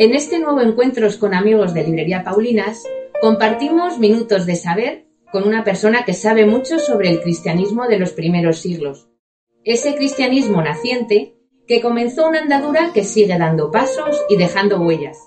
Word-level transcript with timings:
En 0.00 0.14
este 0.14 0.38
nuevo 0.38 0.62
Encuentros 0.62 1.18
con 1.18 1.34
amigos 1.34 1.74
de 1.74 1.84
Librería 1.84 2.24
Paulinas, 2.24 2.84
compartimos 3.20 3.98
minutos 3.98 4.46
de 4.46 4.56
saber 4.56 5.04
con 5.30 5.46
una 5.46 5.62
persona 5.62 6.06
que 6.06 6.14
sabe 6.14 6.46
mucho 6.46 6.78
sobre 6.78 7.10
el 7.10 7.20
cristianismo 7.20 7.86
de 7.86 7.98
los 7.98 8.14
primeros 8.14 8.60
siglos. 8.60 9.10
Ese 9.62 9.94
cristianismo 9.94 10.62
naciente 10.62 11.36
que 11.68 11.82
comenzó 11.82 12.26
una 12.26 12.40
andadura 12.40 12.92
que 12.94 13.04
sigue 13.04 13.36
dando 13.36 13.70
pasos 13.70 14.24
y 14.30 14.38
dejando 14.38 14.80
huellas. 14.80 15.18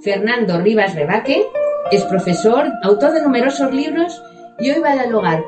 Fernando 0.00 0.60
Rivas 0.60 0.96
Rebaque 0.96 1.46
es 1.92 2.02
profesor, 2.06 2.66
autor 2.82 3.12
de 3.12 3.22
numerosos 3.22 3.72
libros 3.72 4.20
y 4.58 4.68
hoy 4.68 4.80
va 4.80 4.90
a 4.90 4.94
dialogar 4.96 5.44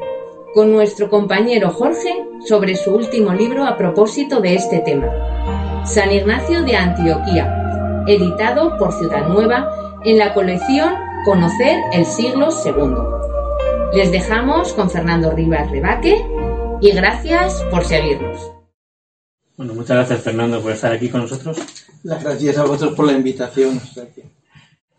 con 0.54 0.70
nuestro 0.70 1.10
compañero 1.10 1.70
Jorge 1.70 2.24
sobre 2.46 2.76
su 2.76 2.94
último 2.94 3.34
libro 3.34 3.66
a 3.66 3.76
propósito 3.76 4.40
de 4.40 4.54
este 4.54 4.78
tema. 4.78 5.84
San 5.84 6.12
Ignacio 6.12 6.62
de 6.62 6.76
Antioquía, 6.76 7.57
editado 8.08 8.76
por 8.78 8.92
Ciudad 8.92 9.28
Nueva 9.28 10.00
en 10.04 10.18
la 10.18 10.34
colección 10.34 10.94
Conocer 11.24 11.80
el 11.92 12.06
siglo 12.06 12.48
II. 12.64 13.96
Les 13.96 14.10
dejamos 14.10 14.72
con 14.72 14.90
Fernando 14.90 15.30
Rivas 15.32 15.70
Rebaque 15.70 16.24
y 16.80 16.92
gracias 16.92 17.62
por 17.70 17.84
seguirnos. 17.84 18.52
Bueno, 19.56 19.74
muchas 19.74 19.96
gracias 19.96 20.22
Fernando 20.22 20.62
por 20.62 20.72
estar 20.72 20.92
aquí 20.92 21.08
con 21.08 21.22
nosotros. 21.22 21.58
Las 22.04 22.22
gracias 22.22 22.56
a 22.56 22.62
vosotros 22.62 22.94
por 22.94 23.06
la 23.06 23.12
invitación. 23.12 23.80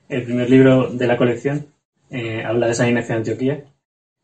El 0.08 0.24
primer 0.24 0.50
libro 0.50 0.90
de 0.92 1.08
la 1.08 1.18
colección 1.18 1.68
eh, 2.10 2.44
habla 2.44 2.68
de 2.68 2.74
San 2.74 2.90
Ignacio 2.90 3.16
de 3.16 3.20
Antioquía, 3.20 3.64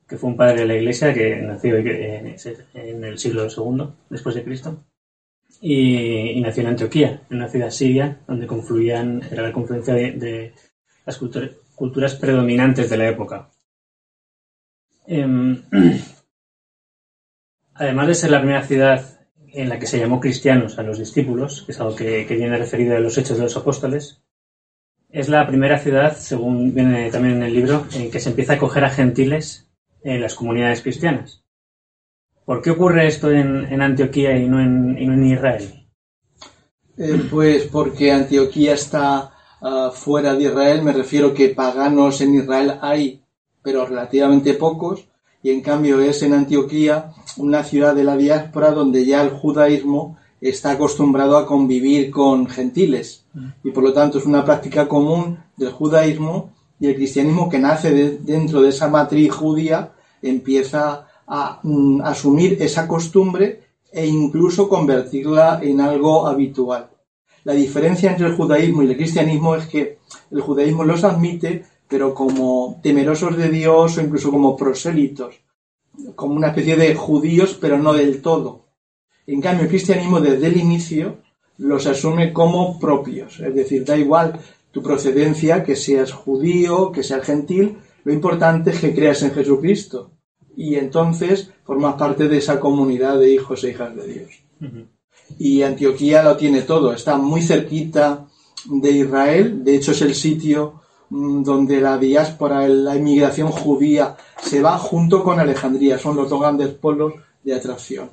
que 0.08 0.18
fue 0.18 0.30
un 0.30 0.38
padre 0.38 0.62
de 0.62 0.68
la 0.68 0.76
Iglesia 0.76 1.14
que 1.14 1.38
nació 1.38 1.78
en 1.78 3.04
el 3.04 3.18
siglo 3.18 3.48
II 3.48 3.88
después 4.10 4.36
de 4.36 4.44
Cristo 4.44 4.84
y, 5.62 6.40
nació 6.42 6.64
en 6.64 6.70
Antioquía, 6.70 7.22
en 7.30 7.38
una 7.38 7.50
ciudad 7.50 7.70
siria 7.70 8.20
donde 8.28 8.48
confluían, 8.48 9.22
era 9.32 9.44
la 9.44 9.52
confluencia 9.52 9.94
de, 9.94 10.54
las 11.06 11.18
culturas 11.76 12.16
predominantes 12.16 12.90
de 12.90 12.98
la 12.98 13.08
época. 13.08 13.50
Em, 15.08 15.62
además 17.76 18.08
de 18.08 18.16
ser 18.16 18.32
la 18.32 18.40
primera 18.40 18.64
ciudad 18.64 19.16
en 19.54 19.70
la 19.70 19.80
que 19.80 19.88
se 19.88 20.00
llamó 20.00 20.20
cristianos 20.20 20.78
a 20.78 20.84
los 20.84 21.00
discípulos, 21.00 21.64
que 21.66 21.72
es 21.72 21.80
algo 21.80 21.96
que, 21.96 22.26
viene 22.26 22.58
referido 22.58 22.96
a 22.96 23.00
los 23.00 23.18
hechos 23.18 23.38
de 23.38 23.44
los 23.44 23.56
apóstoles, 23.56 24.22
es 25.10 25.30
la 25.30 25.48
primera 25.48 25.80
ciudad, 25.80 26.18
según 26.18 26.74
viene 26.74 27.10
también 27.10 27.38
en 27.38 27.44
el 27.44 27.54
libro, 27.54 27.88
en 27.94 28.12
que 28.12 28.20
se 28.20 28.30
empieza 28.30 28.54
a 28.54 28.56
acoger 28.58 28.84
a 28.84 28.90
gentiles 28.90 29.70
en 30.04 30.20
las 30.20 30.36
comunidades 30.36 30.82
cristianas. 30.82 31.45
¿Por 32.46 32.62
qué 32.62 32.70
ocurre 32.72 33.08
esto 33.08 33.32
en, 33.32 33.82
Antioquía 33.82 34.38
y 34.38 34.48
no 34.48 34.62
en, 34.62 35.26
Israel? 35.26 35.88
Eh, 36.98 37.28
pues 37.30 37.64
porque 37.64 38.12
Antioquía 38.12 38.76
está 38.76 39.32
ah, 39.62 39.92
fuera 39.92 40.36
de 40.36 40.44
Israel, 40.44 40.84
me 40.84 40.94
refiero 40.94 41.34
que 41.34 41.50
paganos 41.50 42.22
en 42.22 42.36
Israel 42.36 42.78
hay, 42.82 43.24
pero 43.64 43.86
relativamente 43.86 44.54
pocos, 44.54 45.08
y 45.42 45.50
en 45.50 45.62
cambio 45.62 46.00
es 46.00 46.22
en 46.22 46.34
Antioquía 46.34 47.12
una 47.38 47.64
ciudad 47.64 47.96
de 47.96 48.04
la 48.04 48.16
diáspora 48.16 48.72
donde 48.72 49.06
ya 49.06 49.24
el 49.24 49.32
judaísmo 49.32 50.18
está 50.40 50.72
acostumbrado 50.72 51.38
a 51.38 51.48
convivir 51.48 52.12
con 52.12 52.48
gentiles, 52.48 53.26
y 53.64 53.72
por 53.72 53.84
lo 53.84 53.92
tanto 53.92 54.20
es 54.20 54.26
una 54.26 54.46
práctica 54.46 54.88
común 54.88 55.40
del 55.58 55.72
judaísmo 55.72 56.54
y 56.80 56.88
el 56.88 56.96
cristianismo 56.96 57.50
que 57.50 57.58
nace 57.58 58.20
dentro 58.20 58.62
de 58.62 58.70
esa 58.70 58.88
matriz 58.88 59.32
judía 59.32 59.94
empieza 60.22 61.08
a 61.28 61.60
mm, 61.64 62.02
asumir 62.02 62.58
esa 62.62 62.88
costumbre 62.88 63.62
e 63.92 64.06
incluso 64.06 64.68
convertirla 64.68 65.60
en 65.64 65.82
algo 65.82 66.28
habitual. 66.28 66.90
La 67.44 67.54
diferencia 67.54 68.12
entre 68.12 68.28
el 68.28 68.36
judaísmo 68.36 68.84
y 68.84 68.88
el 68.90 68.98
cristianismo 68.98 69.56
es 69.56 69.68
que 69.68 70.00
el 70.32 70.42
judaísmo 70.42 70.84
los 70.84 71.04
admite, 71.04 71.64
pero 71.88 72.14
como 72.14 72.80
temerosos 72.82 73.38
de 73.38 73.50
Dios 73.50 73.98
o 73.98 74.02
incluso 74.02 74.32
como 74.32 74.58
prosélitos, 74.58 75.36
como 76.16 76.36
una 76.36 76.48
especie 76.48 76.76
de 76.76 76.96
judíos, 76.96 77.58
pero 77.60 77.78
no 77.78 77.94
del 77.94 78.22
todo. 78.22 78.66
En 79.28 79.42
cambio, 79.42 79.64
el 79.64 79.70
cristianismo 79.70 80.20
desde 80.20 80.48
el 80.48 80.58
inicio 80.58 81.18
los 81.58 81.88
asume 81.88 82.34
como 82.34 82.80
propios, 82.80 83.40
es 83.40 83.56
decir, 83.56 83.86
da 83.86 83.96
igual 83.96 84.40
tu 84.72 84.82
procedencia, 84.84 85.64
que 85.64 85.76
seas 85.76 86.12
judío, 86.12 86.92
que 86.92 87.02
seas 87.02 87.26
gentil, 87.26 87.78
lo 88.04 88.12
importante 88.12 88.72
es 88.72 88.80
que 88.80 88.94
creas 88.94 89.22
en 89.24 89.32
Jesucristo 89.32 90.12
y 90.56 90.76
entonces 90.76 91.52
formas 91.64 91.96
parte 91.96 92.28
de 92.28 92.38
esa 92.38 92.60
comunidad 92.60 93.20
de 93.20 93.32
hijos 93.32 93.64
e 93.64 93.72
hijas 93.72 93.96
de 93.96 94.08
Dios. 94.08 94.30
Y 95.38 95.64
Antioquía 95.64 96.24
lo 96.24 96.38
tiene 96.38 96.62
todo, 96.62 96.94
está 96.94 97.18
muy 97.18 97.42
cerquita 97.42 98.28
de 98.66 98.92
Israel, 98.92 99.64
de 99.64 99.76
hecho 99.76 99.92
es 99.92 100.02
el 100.02 100.16
sitio 100.16 100.82
mm, 101.10 101.44
donde 101.44 101.82
la 101.82 101.98
diáspora, 101.98 102.68
la 102.68 102.96
inmigración 102.96 103.50
judía 103.50 104.16
se 104.42 104.62
va 104.62 104.78
junto 104.78 105.24
con 105.24 105.40
Alejandría, 105.40 105.98
son 105.98 106.16
los 106.16 106.30
dos 106.30 106.42
grandes 106.42 106.70
polos 106.70 107.14
de 107.44 107.54
atracción. 107.54 108.10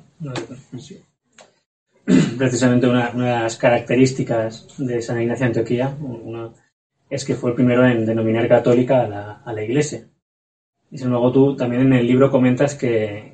Precisamente 2.37 2.87
una, 2.87 3.11
de 3.11 3.19
las 3.19 3.57
características 3.57 4.67
de 4.77 5.01
San 5.01 5.21
Ignacio 5.21 5.45
de 5.45 5.47
Antioquía 5.47 5.97
es 7.09 7.23
que 7.23 7.35
fue 7.35 7.51
el 7.51 7.55
primero 7.55 7.87
en 7.87 8.05
denominar 8.05 8.47
católica 8.47 9.01
a 9.01 9.07
la, 9.07 9.31
a 9.45 9.53
la 9.53 9.63
Iglesia. 9.63 10.07
Y 10.93 10.99
sin 10.99 11.09
luego 11.09 11.31
tú 11.31 11.55
también 11.55 11.81
en 11.81 11.93
el 11.93 12.05
libro 12.05 12.29
comentas 12.29 12.75
que, 12.75 13.33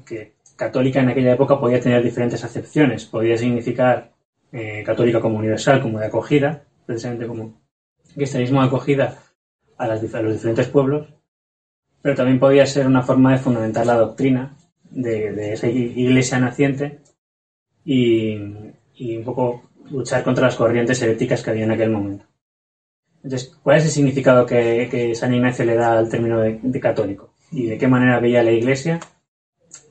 católica 0.55 1.01
en 1.01 1.09
aquella 1.09 1.33
época 1.33 1.59
podía 1.59 1.81
tener 1.81 2.01
diferentes 2.01 2.41
acepciones. 2.45 3.03
Podía 3.03 3.37
significar 3.37 4.13
eh, 4.53 4.81
católica 4.85 5.19
como 5.19 5.37
universal, 5.37 5.81
como 5.81 5.99
de 5.99 6.05
acogida, 6.05 6.63
precisamente 6.85 7.27
como 7.27 7.59
cristianismo 8.15 8.61
de 8.61 8.67
acogida 8.67 9.19
a, 9.77 9.87
los 9.87 10.01
diferentes 10.01 10.69
pueblos, 10.69 11.09
pero 12.01 12.15
también 12.15 12.39
podía 12.39 12.65
ser 12.65 12.87
una 12.87 13.01
forma 13.01 13.33
de 13.33 13.39
fundamentar 13.39 13.85
la 13.85 13.97
doctrina 13.97 14.55
de, 14.89 15.51
esa 15.51 15.67
iglesia 15.67 16.39
naciente 16.39 17.01
y, 17.83 18.37
un 18.37 19.23
poco 19.25 19.63
luchar 19.91 20.23
contra 20.23 20.45
las 20.45 20.55
corrientes 20.55 21.01
heréticas 21.01 21.43
que 21.43 21.49
había 21.49 21.65
en 21.65 21.71
aquel 21.71 21.89
momento. 21.89 22.23
Entonces, 23.21 23.53
¿cuál 23.61 23.79
es 23.79 23.83
el 23.83 23.91
significado 23.91 24.45
que, 24.45 25.13
San 25.13 25.33
Ignacio 25.33 25.65
le 25.65 25.75
da 25.75 25.99
al 25.99 26.09
término 26.09 26.39
de 26.39 26.79
católico? 26.79 27.33
Y 27.51 27.65
de 27.65 27.77
qué 27.77 27.87
manera 27.87 28.19
veía 28.19 28.43
la 28.43 28.51
Iglesia 28.51 28.99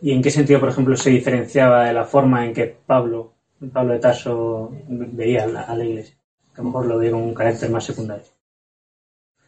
y 0.01 0.13
en 0.13 0.23
qué 0.23 0.31
sentido, 0.31 0.61
por 0.61 0.69
ejemplo, 0.69 0.97
se 0.97 1.11
diferenciaba 1.11 1.85
de 1.85 1.93
la 1.93 2.05
forma 2.05 2.45
en 2.45 2.55
que 2.55 2.67
Pablo, 2.67 3.33
Pablo 3.73 3.95
de 3.95 3.99
Tarso 3.99 4.73
veía 4.89 5.45
a 5.45 5.75
la, 5.75 5.85
Iglesia, 5.85 6.17
que 6.55 6.61
a 6.61 6.65
lo 6.65 6.71
mejor 6.71 6.87
lo 6.87 6.99
veía 6.99 7.13
con 7.13 7.23
un 7.23 7.35
carácter 7.35 7.71
más 7.71 7.85
secundario. 7.85 8.25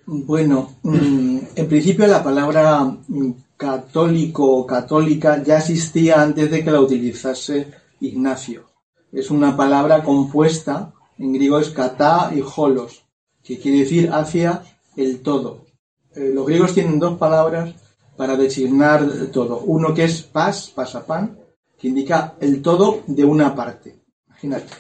Bueno, 0.06 0.76
mm, 0.82 1.38
en 1.54 1.68
principio 1.68 2.06
la 2.06 2.22
palabra 2.22 2.82
mm, 2.84 3.32
católico 3.56 4.44
o 4.44 4.66
católica 4.66 5.42
ya 5.42 5.58
existía 5.58 6.20
antes 6.20 6.50
de 6.50 6.64
que 6.64 6.70
la 6.70 6.80
utilizase 6.80 7.68
Ignacio. 8.00 8.64
Es 9.12 9.30
una 9.30 9.56
palabra 9.56 10.02
compuesta, 10.02 10.92
en 11.18 11.32
griego 11.32 11.58
es 11.58 11.70
katá 11.70 12.32
y 12.34 12.42
holos, 12.56 13.04
que 13.42 13.58
quiere 13.58 13.80
decir 13.80 14.10
hacia 14.12 14.62
el 14.96 15.20
todo. 15.20 15.66
Eh, 16.14 16.30
los 16.34 16.46
griegos 16.46 16.74
tienen 16.74 16.98
dos 16.98 17.18
palabras 17.18 17.74
para 18.20 18.36
designar 18.36 19.00
todo. 19.32 19.60
Uno 19.60 19.94
que 19.94 20.04
es 20.04 20.20
pas, 20.20 20.68
pasapán, 20.68 21.38
que 21.78 21.88
indica 21.88 22.34
el 22.38 22.60
todo 22.60 23.02
de 23.06 23.24
una 23.24 23.54
parte. 23.54 23.98
Imagínate, 24.28 24.74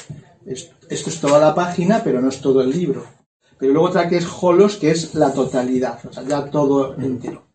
esto, 0.44 0.74
es 0.90 1.20
toda 1.22 1.38
la 1.38 1.54
página, 1.54 2.02
pero 2.04 2.20
no 2.20 2.28
es 2.28 2.38
todo 2.42 2.60
el 2.60 2.70
libro. 2.70 3.02
Pero 3.58 3.72
luego 3.72 3.88
otra 3.88 4.10
que 4.10 4.18
es 4.18 4.26
holos, 4.42 4.76
que 4.76 4.90
es 4.90 5.14
la 5.14 5.32
totalidad, 5.32 5.98
o 6.06 6.12
sea, 6.12 6.22
ya 6.24 6.50
todo 6.50 6.94
entero. 6.96 7.46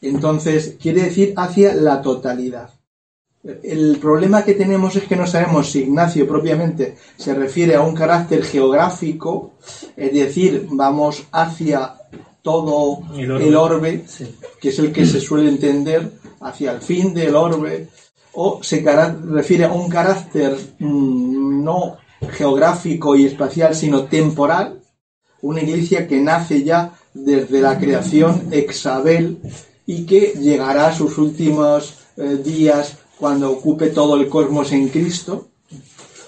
Entonces, 0.00 0.76
quiere 0.82 1.04
decir 1.04 1.34
hacia 1.36 1.72
la 1.72 2.02
totalidad. 2.02 2.70
El 3.62 3.98
problema 4.00 4.44
que 4.44 4.54
tenemos 4.54 4.96
es 4.96 5.04
que 5.04 5.14
no 5.14 5.28
sabemos 5.28 5.70
si 5.70 5.82
Ignacio 5.82 6.26
propiamente 6.26 6.96
se 7.16 7.32
refiere 7.32 7.76
a 7.76 7.82
un 7.82 7.94
carácter 7.94 8.42
geográfico, 8.42 9.52
es 9.96 10.12
decir, 10.12 10.66
vamos 10.68 11.28
hacia 11.30 11.97
todo 12.48 13.02
el 13.14 13.54
orbe, 13.56 14.06
que 14.58 14.70
es 14.70 14.78
el 14.78 14.90
que 14.90 15.04
se 15.04 15.20
suele 15.20 15.50
entender 15.50 16.12
hacia 16.40 16.72
el 16.72 16.80
fin 16.80 17.12
del 17.12 17.36
orbe, 17.36 17.88
o 18.32 18.60
se 18.62 18.80
refiere 18.80 19.66
a 19.66 19.72
un 19.72 19.90
carácter 19.90 20.56
mm, 20.78 21.62
no 21.62 21.98
geográfico 22.38 23.14
y 23.16 23.26
espacial, 23.26 23.74
sino 23.74 24.04
temporal, 24.04 24.80
una 25.42 25.60
iglesia 25.60 26.08
que 26.08 26.22
nace 26.22 26.64
ya 26.64 26.94
desde 27.12 27.60
la 27.60 27.78
creación 27.78 28.48
exabel 28.50 29.38
y 29.84 30.06
que 30.06 30.32
llegará 30.40 30.86
a 30.86 30.94
sus 30.94 31.18
últimos 31.18 31.98
eh, 32.16 32.40
días 32.42 32.96
cuando 33.18 33.50
ocupe 33.50 33.88
todo 33.88 34.16
el 34.16 34.26
cosmos 34.30 34.72
en 34.72 34.88
Cristo, 34.88 35.48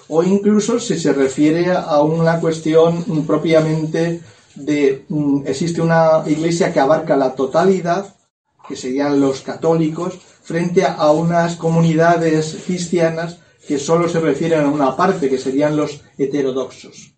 o 0.07 0.21
incluso 0.21 0.79
si 0.79 0.99
se 0.99 1.13
refiere 1.13 1.71
a 1.71 2.03
una 2.03 2.39
cuestión 2.39 3.23
propiamente 3.25 4.21
de 4.55 5.05
mm, 5.09 5.43
existe 5.45 5.81
una 5.81 6.23
iglesia 6.25 6.71
que 6.73 6.79
abarca 6.79 7.15
la 7.15 7.33
totalidad, 7.35 8.15
que 8.67 8.75
serían 8.75 9.19
los 9.19 9.41
católicos, 9.41 10.19
frente 10.43 10.85
a 10.85 11.11
unas 11.11 11.55
comunidades 11.55 12.57
cristianas 12.65 13.39
que 13.67 13.77
solo 13.77 14.09
se 14.09 14.19
refieren 14.19 14.65
a 14.65 14.69
una 14.69 14.95
parte, 14.95 15.29
que 15.29 15.37
serían 15.37 15.77
los 15.77 16.01
heterodoxos. 16.17 17.15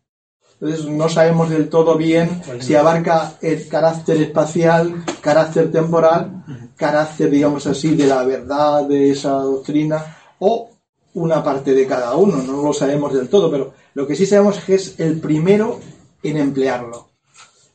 Entonces 0.60 0.86
no 0.86 1.10
sabemos 1.10 1.50
del 1.50 1.68
todo 1.68 1.98
bien 1.98 2.42
si 2.62 2.76
abarca 2.76 3.34
el 3.42 3.68
carácter 3.68 4.22
espacial, 4.22 5.04
carácter 5.20 5.72
temporal, 5.72 6.46
carácter, 6.78 7.30
digamos 7.30 7.68
así, 7.68 7.96
de 7.96 8.08
la 8.08 8.24
verdad 8.24 8.88
de 8.88 9.12
esa 9.12 9.32
doctrina 9.32 10.18
o 10.40 10.70
una 11.16 11.44
parte 11.44 11.74
de 11.74 11.86
cada 11.86 12.16
uno. 12.16 12.38
No 12.44 12.62
lo 12.62 12.74
sabemos 12.74 13.14
del 13.14 13.28
todo, 13.28 13.52
pero 13.52 13.74
lo 13.94 14.08
que 14.08 14.16
sí 14.16 14.26
sabemos 14.26 14.58
es 14.58 14.64
que 14.64 14.76
es 14.76 15.00
el 15.00 15.20
primero 15.20 15.80
en 16.22 16.38
emplearlo. 16.38 17.10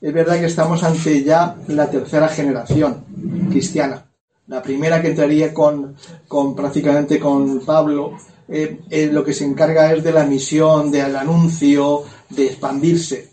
Es 0.01 0.13
verdad 0.13 0.39
que 0.39 0.47
estamos 0.47 0.85
ante 0.85 1.25
ya 1.25 1.57
la 1.67 1.91
tercera 1.91 2.29
generación 2.29 3.05
cristiana. 3.51 4.09
La 4.47 4.63
primera 4.63 5.03
que 5.03 5.09
entraría 5.09 5.53
con, 5.53 5.97
con 6.29 6.55
prácticamente 6.55 7.19
con 7.19 7.61
Pablo, 7.67 8.17
eh, 8.49 8.81
eh, 8.89 9.11
lo 9.13 9.25
que 9.25 9.35
se 9.35 9.45
encarga 9.45 9.93
es 9.93 10.05
de 10.05 10.13
la 10.13 10.25
misión, 10.25 10.93
del 10.93 11.17
anuncio, 11.17 12.05
de 12.31 12.47
expandirse. 12.47 13.29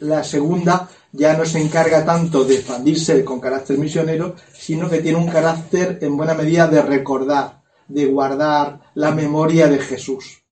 La 0.00 0.24
segunda 0.24 0.88
ya 1.12 1.36
no 1.36 1.44
se 1.44 1.60
encarga 1.60 2.04
tanto 2.04 2.42
de 2.42 2.56
expandirse 2.56 3.22
con 3.22 3.38
carácter 3.38 3.76
misionero, 3.76 4.34
sino 4.52 4.88
que 4.88 5.00
tiene 5.00 5.18
un 5.18 5.28
carácter 5.28 5.98
en 6.00 6.16
buena 6.16 6.34
medida 6.34 6.68
de 6.68 6.80
recordar, 6.80 7.62
de 7.86 8.06
guardar 8.06 8.80
la 8.94 9.10
memoria 9.10 9.68
de 9.68 9.78
Jesús. 9.78 10.42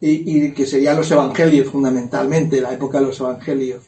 Y, 0.00 0.46
y 0.46 0.52
que 0.52 0.66
serían 0.66 0.96
los 0.96 1.10
evangelios 1.10 1.70
fundamentalmente, 1.70 2.60
la 2.60 2.72
época 2.72 3.00
de 3.00 3.06
los 3.06 3.18
evangelios. 3.18 3.82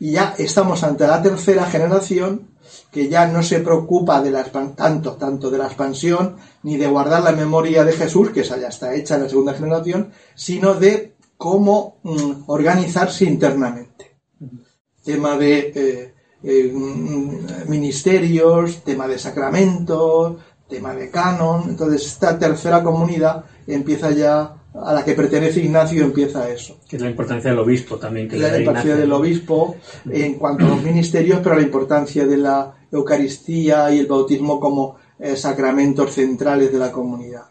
Y 0.00 0.12
ya 0.12 0.34
estamos 0.38 0.82
ante 0.84 1.06
la 1.06 1.22
tercera 1.22 1.66
generación 1.66 2.48
que 2.90 3.08
ya 3.08 3.26
no 3.26 3.42
se 3.42 3.60
preocupa 3.60 4.20
de 4.22 4.30
la, 4.30 4.44
tanto, 4.44 5.12
tanto 5.12 5.50
de 5.50 5.58
la 5.58 5.66
expansión 5.66 6.36
ni 6.62 6.76
de 6.76 6.86
guardar 6.86 7.22
la 7.22 7.32
memoria 7.32 7.84
de 7.84 7.92
Jesús, 7.92 8.30
que 8.30 8.40
esa 8.40 8.58
ya 8.58 8.68
está 8.68 8.94
hecha 8.94 9.16
en 9.16 9.24
la 9.24 9.28
segunda 9.28 9.54
generación, 9.54 10.10
sino 10.34 10.74
de 10.74 11.16
cómo 11.36 11.98
mm, 12.02 12.44
organizarse 12.46 13.24
internamente. 13.24 14.18
Tema 15.02 15.36
de 15.36 15.72
eh, 15.74 16.14
eh, 16.42 16.72
mm, 16.72 17.68
ministerios, 17.68 18.82
tema 18.84 19.06
de 19.08 19.18
sacramentos, 19.18 20.36
tema 20.68 20.94
de 20.94 21.10
canon. 21.10 21.64
Entonces, 21.68 22.06
esta 22.06 22.38
tercera 22.38 22.82
comunidad 22.82 23.44
empieza 23.66 24.10
ya 24.10 24.57
a 24.74 24.92
la 24.92 25.04
que 25.04 25.14
pertenece 25.14 25.60
Ignacio 25.60 26.04
empieza 26.04 26.48
eso. 26.50 26.78
Que 26.88 26.96
es 26.96 27.02
la 27.02 27.10
importancia 27.10 27.50
del 27.50 27.58
obispo 27.58 27.96
también. 27.96 28.28
Que 28.28 28.38
la 28.38 28.58
importancia 28.58 28.96
del 28.96 29.12
obispo 29.12 29.76
en 30.10 30.34
cuanto 30.34 30.66
a 30.66 30.68
los 30.68 30.82
ministerios, 30.82 31.40
pero 31.42 31.56
la 31.56 31.62
importancia 31.62 32.26
de 32.26 32.36
la 32.36 32.74
Eucaristía 32.90 33.90
y 33.90 33.98
el 33.98 34.06
bautismo 34.06 34.60
como 34.60 34.96
eh, 35.18 35.36
sacramentos 35.36 36.12
centrales 36.12 36.72
de 36.72 36.78
la 36.78 36.92
comunidad. 36.92 37.44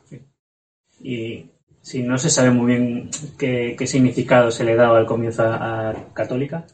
Y 1.02 1.46
si 1.82 2.02
no 2.02 2.18
se 2.18 2.30
sabe 2.30 2.52
muy 2.52 2.68
bien 2.68 3.10
qué, 3.38 3.76
significado 3.86 4.52
se 4.52 4.64
le 4.64 4.76
daba 4.76 4.98
al 4.98 5.06
comienzo 5.06 5.44
a, 5.44 5.94
Católica, 6.14 6.66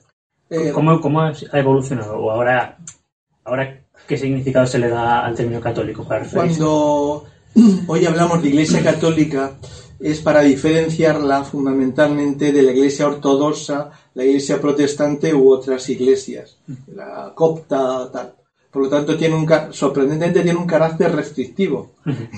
eh, 0.49 0.71
¿cómo, 0.73 0.99
¿cómo, 1.01 1.21
ha 1.21 1.33
evolucionado? 1.53 2.17
¿O 2.17 2.31
ahora, 2.31 2.77
ahora 3.43 3.81
qué 4.07 4.17
significado 4.17 4.65
se 4.65 4.79
le 4.79 4.89
da 4.89 5.25
al 5.25 5.35
término 5.35 5.61
católico? 5.61 6.03
Para 6.03 6.25
Cuando 6.25 7.25
hoy 7.87 8.05
hablamos 8.05 8.41
de 8.41 8.49
Iglesia 8.49 8.83
Católica, 8.83 9.53
es 9.99 10.19
para 10.21 10.41
diferenciarla 10.41 11.43
fundamentalmente 11.43 12.51
de 12.51 12.61
la 12.61 12.71
iglesia 12.71 13.07
ortodoxa, 13.07 13.91
la 14.13 14.23
iglesia 14.23 14.59
protestante 14.59 15.33
u 15.33 15.49
otras 15.49 15.89
iglesias, 15.89 16.57
la 16.93 17.31
copta, 17.35 18.09
tal. 18.11 18.33
Por 18.73 18.81
lo 18.81 18.89
tanto, 18.89 19.15
tiene 19.15 19.35
un, 19.35 19.47
sorprendentemente 19.71 20.41
tiene 20.41 20.57
un 20.57 20.65
carácter 20.65 21.15
restrictivo. 21.15 21.91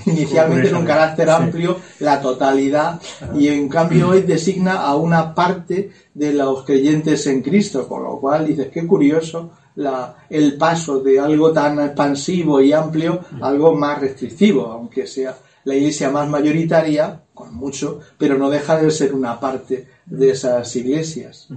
Inicialmente 0.04 0.64
tiene 0.64 0.78
un 0.78 0.84
carácter 0.84 1.30
amplio, 1.30 1.78
la 2.00 2.20
totalidad, 2.20 3.00
y 3.34 3.48
en 3.48 3.70
cambio 3.70 4.10
hoy 4.10 4.20
designa 4.20 4.82
a 4.82 4.96
una 4.96 5.34
parte 5.34 5.90
de 6.12 6.34
los 6.34 6.62
creyentes 6.64 7.26
en 7.26 7.40
Cristo, 7.40 7.88
con 7.88 8.02
lo 8.02 8.20
cual 8.20 8.46
dices, 8.46 8.68
qué 8.70 8.86
curioso 8.86 9.52
la, 9.76 10.14
el 10.28 10.58
paso 10.58 11.00
de 11.00 11.18
algo 11.18 11.52
tan 11.52 11.80
expansivo 11.80 12.60
y 12.60 12.70
amplio 12.70 13.20
a 13.40 13.48
algo 13.48 13.74
más 13.74 13.98
restrictivo, 13.98 14.66
aunque 14.66 15.06
sea 15.06 15.34
la 15.64 15.74
iglesia 15.74 16.10
más 16.10 16.28
mayoritaria, 16.28 17.22
con 17.36 17.54
mucho, 17.54 18.00
pero 18.18 18.36
no 18.36 18.50
deja 18.50 18.82
de 18.82 18.90
ser 18.90 19.14
una 19.14 19.38
parte 19.38 19.86
de 20.06 20.30
esas 20.30 20.74
iglesias. 20.74 21.48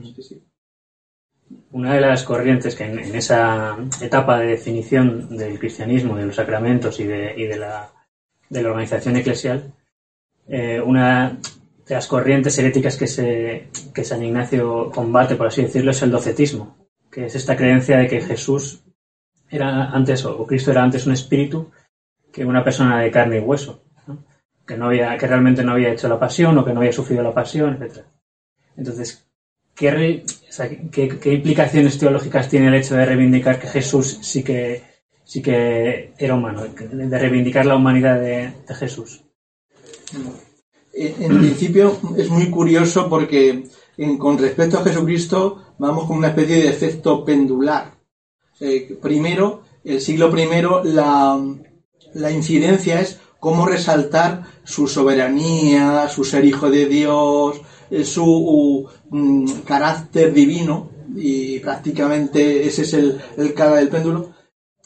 Una 1.72 1.96
de 1.96 2.02
las 2.02 2.24
corrientes 2.24 2.76
que 2.76 2.84
en, 2.84 3.16
esa 3.16 3.78
etapa 4.02 4.40
de 4.40 4.48
definición 4.48 5.36
del 5.36 5.58
cristianismo, 5.58 6.18
de 6.18 6.28
los 6.28 6.36
sacramentos 6.36 7.00
y 7.00 7.06
de, 7.06 7.58
la, 7.58 7.92
organización 8.52 9.16
eclesial, 9.16 9.74
eh, 10.48 10.80
una 10.80 11.40
de 11.88 11.96
las 11.96 12.08
corrientes 12.08 12.58
heréticas 12.60 12.98
que, 12.98 13.08
se, 13.08 13.70
que 13.94 14.04
San 14.04 14.22
Ignacio 14.22 14.92
combate, 14.92 15.36
por 15.36 15.48
así 15.48 15.64
decirlo, 15.64 15.92
es 15.92 16.02
el 16.04 16.12
docetismo, 16.12 16.78
que 17.10 17.26
es 17.26 17.36
esta 17.36 17.56
creencia 17.56 17.98
de 17.98 18.08
que 18.08 18.22
Jesús 18.22 18.84
era 19.50 19.90
antes, 19.92 20.26
o 20.26 20.46
Cristo 20.46 20.72
era 20.72 20.84
antes 20.84 21.08
un 21.08 21.14
espíritu 21.14 21.72
que 22.32 22.46
una 22.46 22.64
persona 22.64 23.00
de 23.00 23.10
carne 23.10 23.38
y 23.38 23.40
hueso 23.40 23.89
que, 24.70 24.78
no 24.78 24.86
había, 24.86 25.18
que 25.18 25.26
realmente 25.26 25.64
no 25.64 25.72
había 25.72 25.92
hecho 25.92 26.08
la 26.08 26.20
pasión 26.20 26.56
o 26.56 26.64
que 26.64 26.74
no 26.74 26.80
había 26.80 26.94
sufrido 26.94 27.24
la 27.24 27.34
pasión, 27.34 27.82
etc. 27.82 28.06
Entonces, 28.78 29.26
¿qué, 29.74 30.24
qué, 30.92 31.34
implicaciones 31.34 31.98
teológicas 31.98 32.48
tiene 32.48 32.68
el 32.68 32.76
hecho 32.76 32.96
de 32.96 33.04
reivindicar 33.04 33.60
que 33.60 33.66
Jesús 33.66 34.20
sí 34.22 34.44
que, 34.44 34.84
sí 35.24 35.42
que 35.42 36.14
era 36.20 36.36
humano, 36.36 36.66
de 36.68 37.20
reivindicar 37.20 37.66
la 37.66 37.78
humanidad 37.78 38.20
de, 38.20 38.54
Jesús? 38.76 39.24
En 40.94 41.40
principio 41.40 41.98
es 42.16 42.30
muy 42.30 42.52
curioso 42.52 43.10
porque 43.10 43.64
con 44.20 44.38
respecto 44.38 44.78
a 44.78 44.84
Jesucristo 44.84 45.74
vamos 45.80 46.06
con 46.06 46.18
una 46.18 46.28
especie 46.28 46.58
de 46.58 46.70
efecto 46.70 47.26
pendular. 47.26 47.92
Eh, 48.60 49.00
primero, 49.02 49.64
el 49.84 50.00
siglo 50.00 50.30
I, 50.38 50.92
la, 50.94 51.42
la 52.14 52.32
incidencia 52.32 53.02
es 53.02 53.20
cómo 53.40 53.66
resaltar 53.66 54.44
su 54.64 54.88
soberanía, 54.88 56.08
su 56.10 56.24
ser 56.24 56.46
hijo 56.46 56.70
de 56.70 56.86
Dios, 56.86 57.62
eh, 57.90 58.04
su 58.04 58.88
mm, 59.10 59.46
carácter 59.66 60.34
divino, 60.34 60.92
y 61.16 61.60
prácticamente 61.60 62.68
ese 62.68 62.84
es 62.84 62.94
el, 62.94 63.20
el 63.38 63.54
cara 63.54 63.76
del 63.78 63.90
péndulo, 63.90 64.34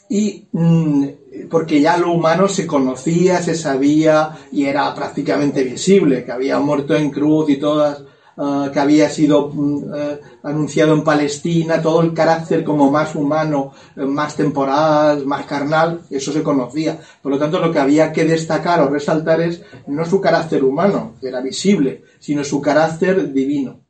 y 0.10 0.48
mm, 0.52 1.06
porque 1.50 1.82
ya 1.82 1.98
lo 1.98 2.12
humano 2.12 2.48
se 2.48 2.68
conocía, 2.68 3.42
se 3.42 3.56
sabía 3.56 4.38
y 4.52 4.66
era 4.66 4.94
prácticamente 4.94 5.64
visible, 5.64 6.24
que 6.24 6.32
había 6.32 6.60
muerto 6.60 6.96
en 6.96 7.10
cruz 7.10 7.50
y 7.50 7.58
todas 7.58 8.04
Ah, 8.36 8.72
que 8.74 8.80
había 8.80 9.10
sido 9.10 9.52
mm, 9.54 9.94
eh, 9.94 10.20
anunciado 10.42 10.94
en 10.94 11.04
Palestina, 11.04 11.80
todo 11.80 12.02
el 12.02 12.14
carácter 12.14 12.64
como 12.64 12.90
más 12.90 13.14
humano, 13.14 13.74
eh, 13.96 14.06
más 14.06 14.36
temporal, 14.36 15.24
más 15.28 15.46
carnal, 15.46 16.02
eso 16.10 16.34
se 16.34 16.42
conocía. 16.42 17.00
Por 17.22 17.32
lo 17.32 17.38
tanto, 17.38 17.60
lo 17.60 17.72
que 17.72 17.78
había 17.78 18.12
que 18.12 18.26
destacar 18.26 18.82
o 18.82 18.90
resaltar 18.90 19.40
es 19.42 19.62
no 19.86 20.04
su 20.04 20.20
carácter 20.20 20.64
humano, 20.64 21.14
que 21.22 21.28
era 21.28 21.42
visible, 21.42 22.06
sino 22.20 22.44
su 22.44 22.60
carácter 22.60 23.32
divino, 23.32 23.82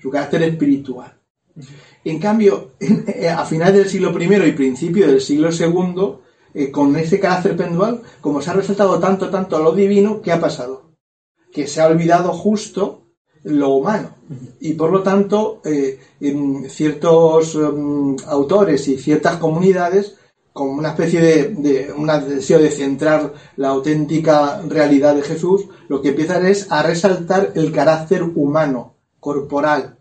su 0.00 0.10
carácter 0.10 0.42
espiritual. 0.42 1.16
En 2.04 2.18
cambio, 2.18 2.72
eh, 2.80 3.28
a 3.36 3.44
finales 3.44 3.76
del 3.76 3.88
siglo 3.88 4.12
I 4.20 4.48
y 4.48 4.52
principio 4.52 5.06
del 5.06 5.20
siglo 5.20 5.50
II, 5.52 6.70
con 6.72 6.96
ese 6.96 7.20
carácter 7.20 7.56
pendual, 7.56 8.02
como 8.20 8.42
se 8.42 8.50
ha 8.50 8.54
resaltado 8.54 8.98
tanto, 8.98 9.30
tanto 9.30 9.56
a 9.56 9.60
lo 9.60 9.72
divino, 9.72 10.20
¿qué 10.20 10.32
ha 10.32 10.40
pasado? 10.40 10.96
Que 11.52 11.68
se 11.68 11.80
ha 11.80 11.86
olvidado 11.86 12.32
justo 12.32 13.07
lo 13.44 13.70
humano. 13.70 14.10
Y 14.60 14.74
por 14.74 14.90
lo 14.90 15.02
tanto, 15.02 15.60
eh, 15.64 15.98
ciertos 16.68 17.54
em, 17.54 18.16
autores 18.26 18.88
y 18.88 18.98
ciertas 18.98 19.36
comunidades, 19.36 20.16
como 20.52 20.72
una 20.72 20.90
especie 20.90 21.20
de, 21.20 21.48
de 21.54 21.92
un 21.92 22.06
deseo 22.28 22.58
de 22.58 22.70
centrar 22.70 23.32
la 23.56 23.68
auténtica 23.68 24.60
realidad 24.68 25.14
de 25.14 25.22
Jesús, 25.22 25.66
lo 25.88 26.02
que 26.02 26.08
empiezan 26.08 26.46
es 26.46 26.70
a 26.70 26.82
resaltar 26.82 27.52
el 27.54 27.72
carácter 27.72 28.22
humano, 28.22 28.94
corporal, 29.20 29.98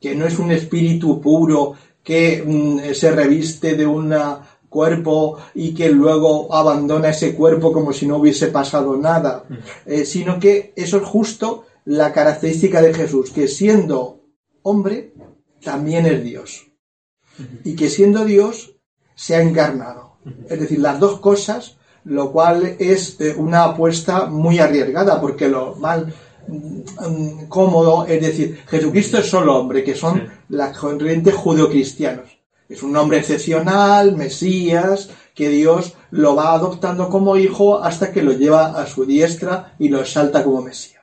que 0.00 0.14
no 0.14 0.26
es 0.26 0.38
un 0.38 0.50
espíritu 0.50 1.20
puro 1.20 1.74
que 2.02 2.42
mm, 2.44 2.94
se 2.94 3.10
reviste 3.12 3.76
de 3.76 3.86
un 3.86 4.14
cuerpo 4.68 5.38
y 5.54 5.74
que 5.74 5.90
luego 5.90 6.54
abandona 6.54 7.10
ese 7.10 7.34
cuerpo 7.34 7.72
como 7.72 7.92
si 7.92 8.06
no 8.06 8.16
hubiese 8.16 8.48
pasado 8.48 8.96
nada, 8.96 9.44
eh, 9.84 10.04
sino 10.04 10.38
que 10.38 10.72
eso 10.76 10.98
es 10.98 11.02
justo 11.02 11.64
la 11.84 12.12
característica 12.12 12.82
de 12.82 12.94
Jesús, 12.94 13.30
que 13.30 13.48
siendo 13.48 14.20
hombre, 14.62 15.14
también 15.62 16.06
es 16.06 16.22
Dios. 16.22 16.66
Y 17.64 17.74
que 17.74 17.88
siendo 17.88 18.24
Dios, 18.24 18.76
se 19.14 19.36
ha 19.36 19.42
encarnado. 19.42 20.16
Es 20.48 20.60
decir, 20.60 20.78
las 20.80 21.00
dos 21.00 21.20
cosas, 21.20 21.76
lo 22.04 22.32
cual 22.32 22.76
es 22.78 23.20
eh, 23.20 23.34
una 23.36 23.64
apuesta 23.64 24.26
muy 24.26 24.58
arriesgada, 24.58 25.20
porque 25.20 25.48
lo 25.48 25.74
mal 25.76 26.12
mm, 26.48 27.44
cómodo 27.48 28.06
es 28.06 28.20
decir, 28.20 28.62
Jesucristo 28.66 29.18
es 29.18 29.26
solo 29.26 29.58
hombre, 29.58 29.84
que 29.84 29.94
son 29.94 30.28
las 30.48 30.76
corrientes 30.76 31.34
judeocristianos. 31.34 32.38
Es 32.68 32.82
un 32.82 32.96
hombre 32.96 33.18
excepcional, 33.18 34.16
Mesías, 34.16 35.10
que 35.34 35.48
Dios 35.48 35.94
lo 36.10 36.36
va 36.36 36.52
adoptando 36.54 37.08
como 37.08 37.36
hijo 37.36 37.82
hasta 37.82 38.12
que 38.12 38.22
lo 38.22 38.32
lleva 38.32 38.80
a 38.80 38.86
su 38.86 39.04
diestra 39.04 39.74
y 39.78 39.88
lo 39.88 40.00
exalta 40.00 40.44
como 40.44 40.62
Mesías. 40.62 40.99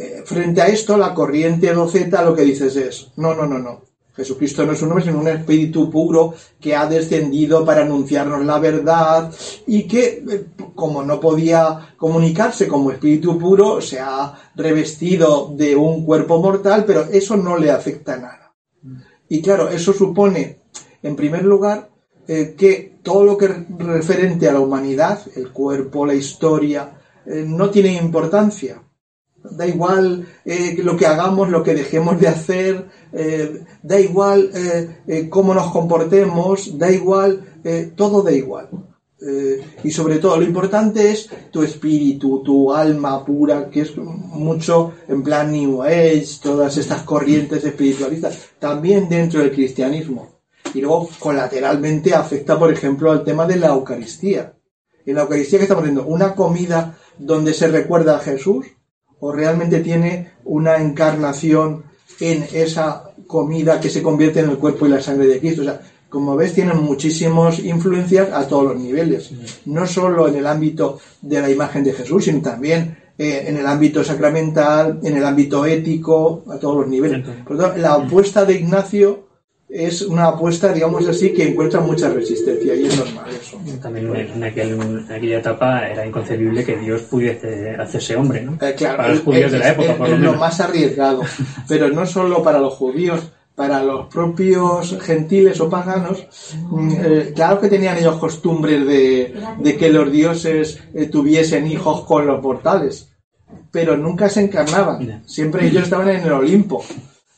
Eh, 0.00 0.22
frente 0.24 0.62
a 0.62 0.68
esto, 0.68 0.96
la 0.96 1.12
corriente 1.12 1.72
doceta 1.72 2.22
lo 2.22 2.32
que 2.32 2.42
dices 2.42 2.76
es, 2.76 3.08
no, 3.16 3.34
no, 3.34 3.46
no, 3.46 3.58
no. 3.58 3.80
Jesucristo 4.14 4.64
no 4.64 4.70
es 4.70 4.82
un 4.82 4.90
hombre, 4.90 5.04
sino 5.04 5.18
un 5.18 5.26
espíritu 5.26 5.90
puro 5.90 6.34
que 6.60 6.76
ha 6.76 6.86
descendido 6.86 7.64
para 7.64 7.82
anunciarnos 7.82 8.44
la 8.44 8.60
verdad 8.60 9.32
y 9.66 9.88
que, 9.88 10.22
eh, 10.30 10.46
como 10.76 11.02
no 11.02 11.18
podía 11.18 11.94
comunicarse 11.96 12.68
como 12.68 12.92
espíritu 12.92 13.40
puro, 13.40 13.80
se 13.80 13.98
ha 13.98 14.34
revestido 14.54 15.52
de 15.56 15.74
un 15.74 16.04
cuerpo 16.04 16.40
mortal, 16.40 16.84
pero 16.86 17.02
eso 17.02 17.36
no 17.36 17.58
le 17.58 17.72
afecta 17.72 18.16
nada. 18.16 18.54
Y 19.28 19.42
claro, 19.42 19.68
eso 19.68 19.92
supone, 19.92 20.60
en 21.02 21.16
primer 21.16 21.44
lugar, 21.44 21.90
eh, 22.28 22.54
que 22.56 22.98
todo 23.02 23.24
lo 23.24 23.36
que 23.36 23.46
es 23.46 23.52
referente 23.78 24.48
a 24.48 24.52
la 24.52 24.60
humanidad, 24.60 25.20
el 25.34 25.50
cuerpo, 25.50 26.06
la 26.06 26.14
historia, 26.14 26.94
no 27.26 27.68
tiene 27.68 27.92
importancia. 27.92 28.80
Da 29.50 29.66
igual 29.66 30.26
eh, 30.44 30.76
lo 30.82 30.96
que 30.96 31.06
hagamos, 31.06 31.48
lo 31.48 31.62
que 31.62 31.74
dejemos 31.74 32.20
de 32.20 32.28
hacer, 32.28 32.88
da 33.82 33.98
igual 34.00 34.50
cómo 35.30 35.54
nos 35.54 35.70
comportemos, 35.72 36.78
da 36.78 36.90
igual, 36.90 37.42
todo 37.96 38.22
da 38.22 38.32
igual. 38.32 38.68
y 39.82 39.90
sobre 39.90 40.18
todo, 40.18 40.36
lo 40.36 40.44
importante 40.44 41.10
es 41.10 41.28
tu 41.50 41.62
espíritu, 41.62 42.42
tu 42.42 42.72
alma 42.72 43.24
pura, 43.24 43.68
que 43.70 43.80
es 43.80 43.96
mucho 43.96 44.92
en 45.08 45.22
plan 45.22 45.50
New 45.50 45.82
Age, 45.82 46.38
todas 46.42 46.76
estas 46.76 47.02
corrientes 47.02 47.64
espiritualistas, 47.64 48.38
también 48.58 49.08
dentro 49.08 49.40
del 49.40 49.52
cristianismo 49.52 50.38
y 50.74 50.80
luego 50.80 51.08
colateralmente 51.18 52.14
afecta, 52.14 52.58
por 52.58 52.72
ejemplo, 52.72 53.10
al 53.10 53.24
tema 53.24 53.46
de 53.46 53.56
la 53.56 53.68
Eucaristía. 53.68 54.54
En 55.04 55.14
la 55.14 55.22
Eucaristía 55.22 55.58
que 55.58 55.64
estamos 55.64 55.84
viendo, 55.84 56.04
una 56.04 56.34
comida 56.34 56.98
donde 57.18 57.54
se 57.54 57.68
recuerda 57.68 58.16
a 58.16 58.20
Jesús 58.20 58.66
o 59.20 59.32
realmente 59.32 59.80
tiene 59.80 60.32
una 60.44 60.76
encarnación 60.76 61.84
en 62.20 62.46
esa 62.52 63.10
comida 63.26 63.80
que 63.80 63.90
se 63.90 64.02
convierte 64.02 64.40
en 64.40 64.50
el 64.50 64.58
cuerpo 64.58 64.86
y 64.86 64.90
la 64.90 65.00
sangre 65.00 65.26
de 65.26 65.38
Cristo. 65.38 65.62
O 65.62 65.64
sea, 65.64 65.80
como 66.08 66.36
ves, 66.36 66.54
tienen 66.54 66.82
muchísimas 66.82 67.58
influencias 67.58 68.32
a 68.32 68.48
todos 68.48 68.64
los 68.64 68.80
niveles. 68.80 69.30
No 69.66 69.86
solo 69.86 70.28
en 70.28 70.36
el 70.36 70.46
ámbito 70.46 70.98
de 71.20 71.40
la 71.40 71.50
imagen 71.50 71.84
de 71.84 71.92
Jesús, 71.92 72.24
sino 72.24 72.40
también 72.40 72.96
eh, 73.18 73.44
en 73.46 73.58
el 73.58 73.66
ámbito 73.66 74.02
sacramental, 74.02 75.00
en 75.02 75.16
el 75.16 75.24
ámbito 75.24 75.66
ético, 75.66 76.44
a 76.48 76.58
todos 76.58 76.76
los 76.76 76.88
niveles. 76.88 77.26
Por 77.44 77.56
lo 77.56 77.64
tanto, 77.64 77.78
la 77.78 77.94
apuesta 77.94 78.44
de 78.44 78.54
Ignacio 78.54 79.27
es 79.68 80.02
una 80.02 80.28
apuesta, 80.28 80.72
digamos 80.72 81.06
así, 81.06 81.32
que 81.32 81.48
encuentra 81.48 81.80
mucha 81.80 82.08
resistencia 82.08 82.74
y 82.74 82.86
es 82.86 82.98
normal 82.98 83.26
eso. 83.30 83.58
También 83.82 84.14
en, 84.16 84.42
aquella 84.42 85.38
etapa 85.38 85.86
era 85.88 86.06
inconcebible 86.06 86.64
que 86.64 86.76
Dios 86.76 87.02
pudiese 87.02 87.76
hacerse 87.76 88.16
hombre, 88.16 88.42
¿no? 88.42 88.56
Eh, 88.60 88.74
claro, 88.74 88.96
para 88.96 89.08
los 89.10 89.20
judíos 89.20 89.52
de 89.52 89.58
la 89.58 89.68
época, 89.70 89.94
por 89.96 90.08
lo, 90.08 90.16
menos. 90.16 90.34
lo 90.34 90.40
más 90.40 90.60
arriesgado. 90.60 91.22
Pero 91.68 91.88
no 91.90 92.06
solo 92.06 92.42
para 92.42 92.58
los 92.58 92.74
judíos, 92.74 93.30
para 93.54 93.82
los 93.82 94.06
propios 94.06 94.96
gentiles 95.02 95.60
o 95.60 95.68
paganos, 95.68 96.26
mm, 96.70 96.92
eh, 96.92 97.32
claro 97.34 97.60
que 97.60 97.68
tenían 97.68 97.98
ellos 97.98 98.16
costumbres 98.16 98.86
de, 98.86 99.34
de 99.58 99.76
que 99.76 99.90
los 99.90 100.10
dioses 100.10 100.80
eh, 100.94 101.06
tuviesen 101.06 101.66
hijos 101.66 102.04
con 102.06 102.26
los 102.26 102.42
mortales, 102.42 103.10
pero 103.70 103.98
nunca 103.98 104.30
se 104.30 104.42
encarnaban. 104.42 105.22
Siempre 105.26 105.66
ellos 105.66 105.82
estaban 105.82 106.08
en 106.08 106.22
el 106.22 106.32
Olimpo. 106.32 106.82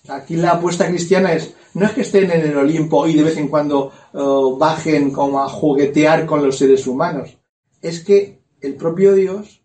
Aquí 0.08 0.36
la 0.36 0.52
apuesta 0.52 0.86
cristiana 0.88 1.32
es, 1.32 1.54
no 1.74 1.86
es 1.86 1.92
que 1.92 2.00
estén 2.00 2.30
en 2.30 2.42
el 2.42 2.56
Olimpo 2.56 3.06
y 3.06 3.14
de 3.14 3.22
vez 3.22 3.36
en 3.36 3.48
cuando 3.48 3.92
eh, 4.12 4.18
bajen 4.58 5.10
como 5.10 5.40
a 5.42 5.48
juguetear 5.48 6.26
con 6.26 6.44
los 6.44 6.58
seres 6.58 6.86
humanos, 6.86 7.36
es 7.80 8.04
que 8.04 8.40
el 8.60 8.74
propio 8.74 9.14
Dios 9.14 9.62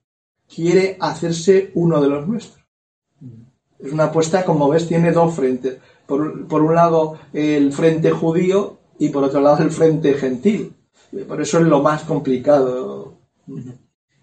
quiere 0.53 0.97
hacerse 0.99 1.71
uno 1.73 2.01
de 2.01 2.09
los 2.09 2.27
nuestros. 2.27 2.63
Es 3.79 3.91
una 3.91 4.05
apuesta, 4.05 4.45
como 4.45 4.69
ves, 4.69 4.87
tiene 4.87 5.11
dos 5.11 5.35
frentes. 5.35 5.77
Por, 6.05 6.47
por 6.47 6.61
un 6.61 6.75
lado 6.75 7.17
el 7.33 7.73
frente 7.73 8.11
judío 8.11 8.77
y 8.99 9.09
por 9.09 9.23
otro 9.23 9.41
lado 9.41 9.63
el 9.63 9.71
frente 9.71 10.13
gentil. 10.13 10.73
Por 11.27 11.41
eso 11.41 11.59
es 11.59 11.65
lo 11.65 11.81
más 11.81 12.03
complicado. 12.03 13.17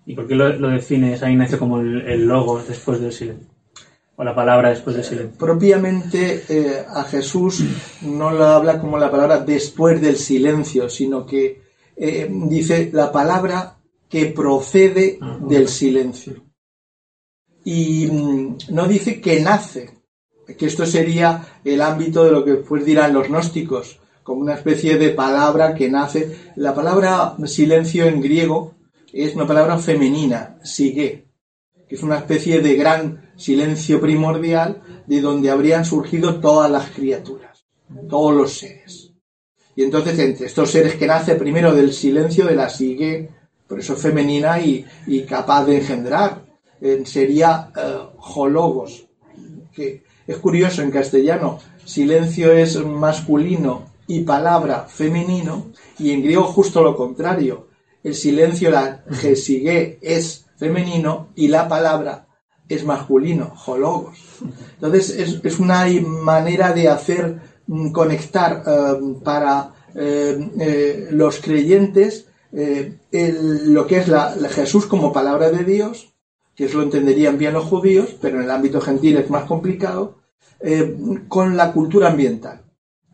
¿Y 0.06 0.14
por 0.14 0.26
qué 0.26 0.34
lo, 0.34 0.52
lo 0.54 0.68
define 0.68 1.16
San 1.16 1.32
Ignacio 1.32 1.58
como 1.58 1.80
el, 1.80 2.02
el 2.02 2.26
logos 2.26 2.68
después 2.68 3.00
del 3.00 3.12
silencio? 3.12 3.51
O 4.16 4.24
la 4.24 4.34
palabra 4.34 4.70
después 4.70 4.96
del 4.96 5.04
silencio. 5.04 5.38
Propiamente 5.38 6.44
eh, 6.48 6.84
a 6.88 7.04
Jesús 7.04 7.64
no 8.02 8.30
lo 8.30 8.44
habla 8.46 8.80
como 8.80 8.98
la 8.98 9.10
palabra 9.10 9.38
después 9.40 10.00
del 10.00 10.16
silencio, 10.16 10.88
sino 10.88 11.24
que 11.24 11.62
eh, 11.96 12.28
dice 12.30 12.90
la 12.92 13.10
palabra 13.10 13.78
que 14.08 14.26
procede 14.26 15.18
del 15.40 15.68
silencio. 15.68 16.44
Y 17.64 18.06
mm, 18.10 18.56
no 18.70 18.86
dice 18.86 19.20
que 19.20 19.40
nace, 19.40 20.02
que 20.58 20.66
esto 20.66 20.84
sería 20.84 21.60
el 21.64 21.80
ámbito 21.80 22.24
de 22.24 22.32
lo 22.32 22.44
que 22.44 22.52
después 22.52 22.84
dirán 22.84 23.14
los 23.14 23.28
gnósticos, 23.28 24.00
como 24.22 24.42
una 24.42 24.54
especie 24.54 24.98
de 24.98 25.10
palabra 25.10 25.74
que 25.74 25.88
nace. 25.88 26.52
La 26.56 26.74
palabra 26.74 27.34
silencio 27.46 28.06
en 28.06 28.20
griego 28.20 28.74
es 29.12 29.34
una 29.34 29.46
palabra 29.46 29.78
femenina, 29.78 30.58
sigue, 30.62 31.28
que 31.88 31.94
es 31.94 32.02
una 32.02 32.18
especie 32.18 32.60
de 32.60 32.74
gran 32.74 33.31
silencio 33.42 34.00
primordial 34.00 34.82
de 35.06 35.20
donde 35.20 35.50
habrían 35.50 35.84
surgido 35.84 36.38
todas 36.40 36.70
las 36.70 36.90
criaturas, 36.90 37.66
todos 38.08 38.34
los 38.34 38.52
seres. 38.52 39.12
Y 39.74 39.82
entonces 39.82 40.18
entre 40.18 40.46
estos 40.46 40.70
seres 40.70 40.94
que 40.94 41.06
nace 41.06 41.34
primero 41.34 41.74
del 41.74 41.92
silencio 41.92 42.46
de 42.46 42.54
la 42.54 42.68
sigue, 42.68 43.30
por 43.66 43.80
eso 43.80 43.96
femenina 43.96 44.60
y, 44.60 44.84
capaz 45.28 45.64
de 45.64 45.78
engendrar, 45.78 46.44
eh, 46.80 47.02
sería 47.04 47.70
eh, 47.76 47.98
que 49.74 50.04
es 50.26 50.36
curioso 50.36 50.82
en 50.82 50.90
castellano, 50.90 51.58
silencio 51.84 52.52
es 52.52 52.76
masculino 52.84 53.90
y 54.06 54.20
palabra 54.20 54.86
femenino, 54.88 55.72
y 55.98 56.12
en 56.12 56.22
griego 56.22 56.44
justo 56.44 56.82
lo 56.82 56.96
contrario, 56.96 57.68
el 58.04 58.14
silencio, 58.14 58.70
la 58.70 59.04
sigue 59.34 59.98
es 60.02 60.46
femenino 60.56 61.28
y 61.34 61.48
la 61.48 61.68
palabra 61.68 62.26
es 62.74 62.84
masculino, 62.84 63.54
hologos. 63.66 64.18
Entonces 64.74 65.40
es, 65.42 65.58
una 65.58 65.86
manera 66.00 66.72
de 66.72 66.88
hacer 66.88 67.40
mm, 67.66 67.90
conectar 67.90 68.62
eh, 68.66 69.14
para 69.22 69.72
eh, 69.94 70.50
eh, 70.58 71.08
los 71.10 71.38
creyentes 71.40 72.26
lo 72.52 73.86
que 73.86 73.96
es 73.96 74.08
la, 74.08 74.34
Jesús 74.50 74.84
como 74.84 75.10
palabra 75.10 75.50
de 75.50 75.64
Dios, 75.64 76.12
que 76.54 76.66
eso 76.66 76.78
lo 76.78 76.82
entenderían 76.84 77.38
bien 77.38 77.54
los 77.54 77.64
judíos, 77.64 78.14
pero 78.20 78.36
en 78.36 78.44
el 78.44 78.50
ámbito 78.50 78.78
gentil 78.78 79.16
es 79.16 79.30
más 79.30 79.44
complicado, 79.44 80.18
con 81.28 81.56
la 81.56 81.72
cultura 81.72 82.10
ambiental. 82.10 82.60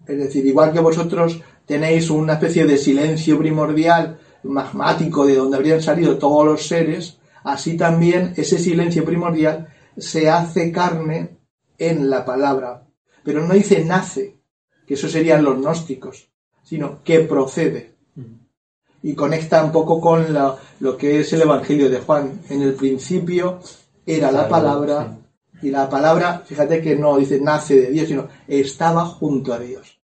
Es 0.09 0.19
decir, 0.19 0.45
igual 0.45 0.73
que 0.73 0.81
vosotros 0.81 1.41
tenéis 1.67 2.11
una 2.11 2.33
especie 2.33 2.67
de 2.67 2.79
silencio 2.79 3.38
primordial, 3.38 4.19
magmático, 4.43 5.27
de 5.27 5.37
donde 5.37 5.57
habrían 5.57 5.83
salido 5.83 6.19
todos 6.19 6.45
los 6.45 6.67
seres, 6.67 7.18
así 7.45 7.76
también 7.76 8.35
ese 8.37 8.59
silencio 8.59 9.04
primordial 9.04 9.68
se 9.97 10.30
hace 10.30 10.71
carne 10.73 11.38
en 11.78 12.11
la 12.11 12.25
palabra. 12.25 12.87
Pero 13.25 13.47
no 13.47 13.54
dice 13.54 13.85
nace, 13.85 14.38
que 14.87 14.95
eso 14.95 15.09
serían 15.09 15.45
los 15.45 15.59
gnósticos, 15.59 16.28
sino 16.62 17.02
que 17.02 17.21
procede. 17.21 17.95
Y 19.02 19.14
conecta 19.14 19.62
un 19.62 19.71
poco 19.71 20.00
con 20.00 20.26
lo 20.80 20.97
que 20.97 21.21
es 21.21 21.33
el 21.33 21.42
Evangelio 21.42 21.88
de 21.88 22.00
Juan. 22.00 22.40
En 22.49 22.62
el 22.62 22.75
principio 22.75 23.61
era 24.04 24.33
la 24.33 24.49
palabra, 24.49 25.18
y 25.61 25.71
la 25.71 25.88
palabra, 25.88 26.42
fíjate 26.45 26.80
que 26.80 26.97
no 26.97 27.16
dice 27.16 27.40
nace 27.40 27.76
de 27.76 27.90
Dios, 27.90 28.09
sino 28.09 28.28
estaba 28.47 29.04
junto 29.04 29.52
a 29.52 29.59
Dios. 29.59 30.00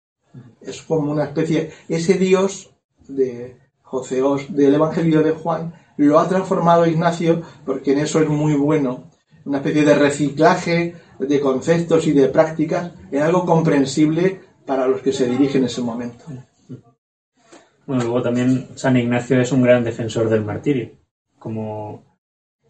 Es 0.60 0.82
como 0.82 1.12
una 1.12 1.24
especie, 1.24 1.70
ese 1.88 2.14
Dios 2.14 2.70
de 3.06 3.56
Joseos 3.82 4.54
del 4.54 4.74
Evangelio 4.74 5.22
de 5.22 5.32
Juan 5.32 5.74
lo 5.96 6.18
ha 6.18 6.28
transformado 6.28 6.86
Ignacio 6.86 7.42
porque 7.64 7.92
en 7.92 8.00
eso 8.00 8.20
es 8.20 8.28
muy 8.28 8.54
bueno, 8.54 9.10
una 9.44 9.58
especie 9.58 9.84
de 9.84 9.94
reciclaje 9.94 10.94
de 11.18 11.40
conceptos 11.40 12.06
y 12.06 12.12
de 12.12 12.28
prácticas 12.28 12.92
en 13.10 13.22
algo 13.22 13.44
comprensible 13.44 14.40
para 14.66 14.86
los 14.86 15.02
que 15.02 15.12
se 15.12 15.28
dirigen 15.28 15.62
en 15.62 15.66
ese 15.66 15.82
momento. 15.82 16.24
Bueno, 17.86 18.04
luego 18.04 18.22
también 18.22 18.68
San 18.76 18.96
Ignacio 18.96 19.40
es 19.40 19.52
un 19.52 19.62
gran 19.62 19.84
defensor 19.84 20.28
del 20.28 20.44
martirio, 20.44 20.90
como 21.38 22.12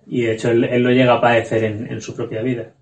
y 0.06 0.22
de 0.22 0.32
hecho 0.32 0.50
él, 0.50 0.82
lo 0.82 0.90
llega 0.90 1.14
a 1.14 1.20
padecer 1.20 1.64
en, 1.64 2.00
su 2.00 2.14
propia 2.14 2.42
vida. 2.42 2.74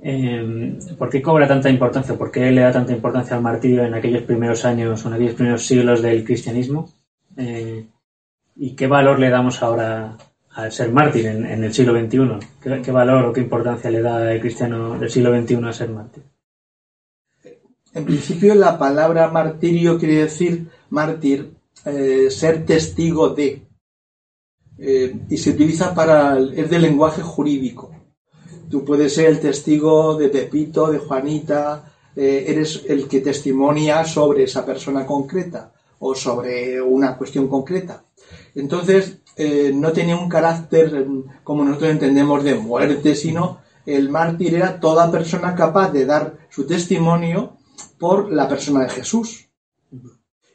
Eh, 0.00 0.78
¿Por 0.96 1.08
qué 1.08 1.20
cobra 1.20 1.48
tanta 1.48 1.68
importancia? 1.68 2.16
¿Por 2.16 2.30
qué 2.30 2.50
le 2.52 2.60
da 2.60 2.72
tanta 2.72 2.92
importancia 2.92 3.36
al 3.36 3.42
martirio 3.42 3.84
en 3.84 3.94
aquellos 3.94 4.22
primeros 4.22 4.64
años 4.64 5.04
o 5.04 5.08
en 5.08 5.14
aquellos 5.14 5.34
primeros 5.34 5.66
siglos 5.66 6.02
del 6.02 6.24
cristianismo? 6.24 6.92
Eh, 7.36 7.86
¿Y 8.60 8.74
qué 8.74 8.88
valor 8.88 9.20
le 9.20 9.30
damos 9.30 9.62
ahora 9.62 10.18
al 10.50 10.72
ser 10.72 10.90
mártir 10.90 11.26
en, 11.26 11.62
el 11.62 11.72
siglo 11.72 11.96
XXI? 11.96 12.82
¿Qué, 12.82 12.90
valor 12.90 13.26
o 13.26 13.32
qué 13.32 13.40
importancia 13.40 13.88
le 13.88 14.02
da 14.02 14.32
el 14.32 14.40
cristiano 14.40 14.98
del 14.98 15.08
siglo 15.08 15.30
XXI 15.40 15.64
a 15.64 15.72
ser 15.72 15.90
mártir? 15.90 16.24
En 17.94 18.04
principio 18.04 18.56
la 18.56 18.76
palabra 18.76 19.28
martirio 19.28 19.96
quiere 19.96 20.24
decir 20.24 20.68
mártir, 20.90 21.52
eh, 21.84 22.28
ser 22.30 22.66
testigo 22.66 23.28
de. 23.28 23.62
Eh, 24.76 25.16
y 25.30 25.38
se 25.38 25.50
utiliza 25.50 25.94
para, 25.94 26.36
es 26.38 26.68
de 26.68 26.78
lenguaje 26.80 27.22
jurídico. 27.22 27.92
Tú 28.68 28.84
puedes 28.84 29.14
ser 29.14 29.26
el 29.26 29.38
testigo 29.38 30.16
de 30.16 30.30
Pepito, 30.30 30.90
de 30.90 30.98
Juanita, 30.98 31.92
eh, 32.16 32.44
eres 32.48 32.84
el 32.88 33.06
que 33.06 33.20
testimonia 33.20 34.04
sobre 34.04 34.42
esa 34.42 34.66
persona 34.66 35.06
concreta 35.06 35.72
o 36.00 36.16
sobre 36.16 36.82
una 36.82 37.16
cuestión 37.16 37.46
concreta. 37.46 38.02
Entonces, 38.58 39.18
no 39.74 39.92
tenía 39.92 40.16
un 40.16 40.28
carácter 40.28 41.06
como 41.44 41.64
nosotros 41.64 41.90
entendemos 41.90 42.42
de 42.42 42.56
muerte, 42.56 43.14
sino 43.14 43.60
el 43.86 44.10
mártir 44.10 44.56
era 44.56 44.80
toda 44.80 45.12
persona 45.12 45.54
capaz 45.54 45.92
de 45.92 46.04
dar 46.04 46.38
su 46.50 46.66
testimonio 46.66 47.56
por 47.98 48.32
la 48.32 48.48
persona 48.48 48.82
de 48.82 48.90
Jesús. 48.90 49.48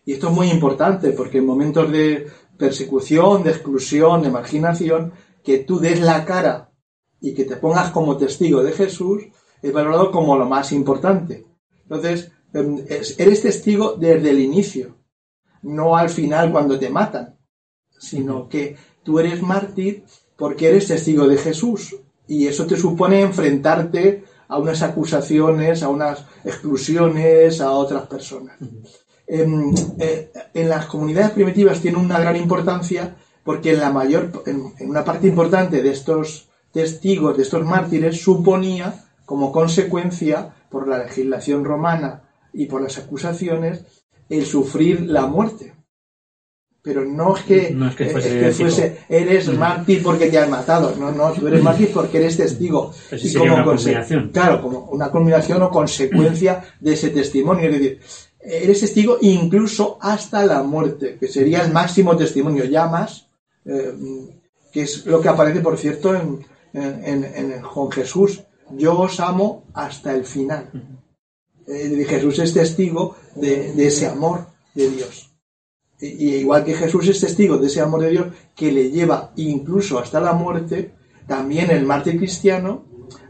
Y 0.06 0.14
esto 0.14 0.28
es 0.28 0.34
muy 0.34 0.50
importante 0.50 1.12
porque 1.12 1.38
en 1.38 1.46
momentos 1.46 1.90
de 1.92 2.28
persecución, 2.58 3.42
de 3.44 3.52
exclusión, 3.52 4.22
de 4.22 4.32
marginación, 4.32 5.14
que 5.42 5.60
tú 5.60 5.80
des 5.80 6.02
la 6.02 6.26
cara 6.26 6.72
y 7.22 7.34
que 7.34 7.46
te 7.46 7.56
pongas 7.56 7.92
como 7.92 8.18
testigo 8.18 8.62
de 8.64 8.74
Jesús 8.74 9.24
es 9.62 9.72
valorado 9.72 10.12
como 10.12 10.38
lo 10.38 10.46
más 10.46 10.74
importante. 10.74 11.46
Entonces, 11.84 12.32
em, 12.54 12.84
eres 13.18 13.42
testigo 13.42 13.94
desde 13.94 14.30
el 14.30 14.42
inicio, 14.42 14.98
no 15.62 15.96
al 15.96 16.10
final 16.10 16.52
cuando 16.52 16.78
te 16.78 16.90
matan, 16.90 17.38
sino 18.04 18.50
que 18.50 18.76
tú 19.04 19.20
eres 19.20 19.42
mártir 19.42 20.04
porque 20.36 20.70
eres 20.70 20.88
testigo 20.88 21.28
de 21.28 21.38
Jesús. 21.38 21.96
Y 22.28 22.48
eso 22.48 22.66
te 22.66 22.78
supone 22.78 23.22
enfrentarte 23.22 24.24
a 24.48 24.58
unas 24.58 24.82
acusaciones, 24.82 25.84
a 25.84 25.90
unas 25.90 26.26
exclusiones, 26.44 27.62
a 27.62 27.72
otras 27.72 28.08
personas. 28.08 28.58
Em, 29.26 29.74
eh, 30.00 30.32
en, 30.54 30.70
las 30.70 30.86
comunidades 30.86 31.32
primitivas 31.32 31.80
tiene 31.80 31.98
una 31.98 32.20
gran 32.20 32.36
importancia 32.36 33.16
porque 33.44 33.72
en 33.72 33.80
la 33.80 33.90
mayor, 33.90 34.44
en, 34.46 34.74
una 34.90 35.04
parte 35.04 35.28
importante 35.28 35.82
de 35.82 35.92
estos 35.92 36.50
testigos, 36.72 37.38
de 37.38 37.44
estos 37.44 37.64
mártires, 37.64 38.22
suponía 38.22 39.06
como 39.26 39.52
consecuencia 39.52 40.54
por 40.70 40.88
la 40.88 40.98
legislación 40.98 41.64
romana 41.64 42.24
y 42.52 42.66
por 42.66 42.82
las 42.82 42.98
acusaciones 42.98 44.04
el 44.30 44.46
sufrir 44.46 45.02
la 45.02 45.26
muerte 45.26 45.74
pero 46.84 47.06
no 47.06 47.38
es 47.38 47.44
que, 47.44 47.72
no 47.72 47.88
es 47.88 47.96
que 47.96 48.08
fuese, 48.52 49.06
eres 49.08 49.48
mártir 49.58 50.04
porque 50.04 50.28
te 50.28 50.38
han 50.38 50.50
matado, 50.50 50.94
no, 50.98 51.14
no, 51.14 51.32
tú 51.32 51.48
eres 51.48 51.64
mártir 51.64 51.92
porque 51.94 52.18
eres 52.18 52.36
testigo. 52.36 52.94
y 53.10 53.34
como 53.34 53.54
una 53.54 53.64
culminación. 53.64 54.30
Claro, 54.34 54.62
como 54.62 54.80
una 54.90 55.10
culminación 55.10 55.62
o 55.62 55.70
consecuencia 55.70 56.62
de 56.82 56.94
ese 56.94 57.12
testimonio, 57.12 57.70
es 57.70 57.72
decir, 57.72 58.00
eres 58.42 58.82
testigo 58.82 59.18
incluso 59.22 59.98
hasta 60.02 60.46
la 60.46 60.62
muerte, 60.62 61.16
que 61.18 61.30
sería 61.30 61.62
el 61.62 61.72
máximo 61.72 62.18
testimonio, 62.18 62.66
ya 62.66 62.86
más, 62.88 63.30
eh, 63.64 63.94
que 64.74 64.82
es 64.82 65.06
lo 65.06 65.22
que 65.22 65.30
aparece, 65.30 65.62
por 65.62 65.78
cierto, 65.78 66.14
en, 66.14 66.46
en, 66.74 67.24
en, 67.24 67.62
Juan 67.62 67.92
Jesús, 67.92 68.44
yo 68.72 69.00
os 69.00 69.22
amo 69.22 69.64
hasta 69.74 70.14
el 70.14 70.26
final. 70.26 70.70
Eh, 71.66 72.06
Jesús 72.10 72.40
es 72.40 72.54
testigo 72.54 73.16
de, 73.36 73.72
de 73.72 73.88
ese 73.88 74.06
amor 74.06 74.48
de 74.76 74.90
Dios 74.90 75.33
y 76.04 76.36
igual 76.36 76.64
que 76.64 76.74
Jesús 76.74 77.08
es 77.08 77.20
testigo 77.20 77.58
de 77.58 77.68
ese 77.68 77.82
amor 77.82 78.02
de 78.02 78.10
Dios 78.10 78.28
que 78.56 78.72
le 78.72 78.92
lleva 78.92 79.32
incluso 79.38 80.00
hasta 80.00 80.20
la 80.20 80.34
muerte, 80.34 80.94
también 81.28 81.72
el 81.72 81.86
mártir 81.86 82.18
cristiano 82.18 82.86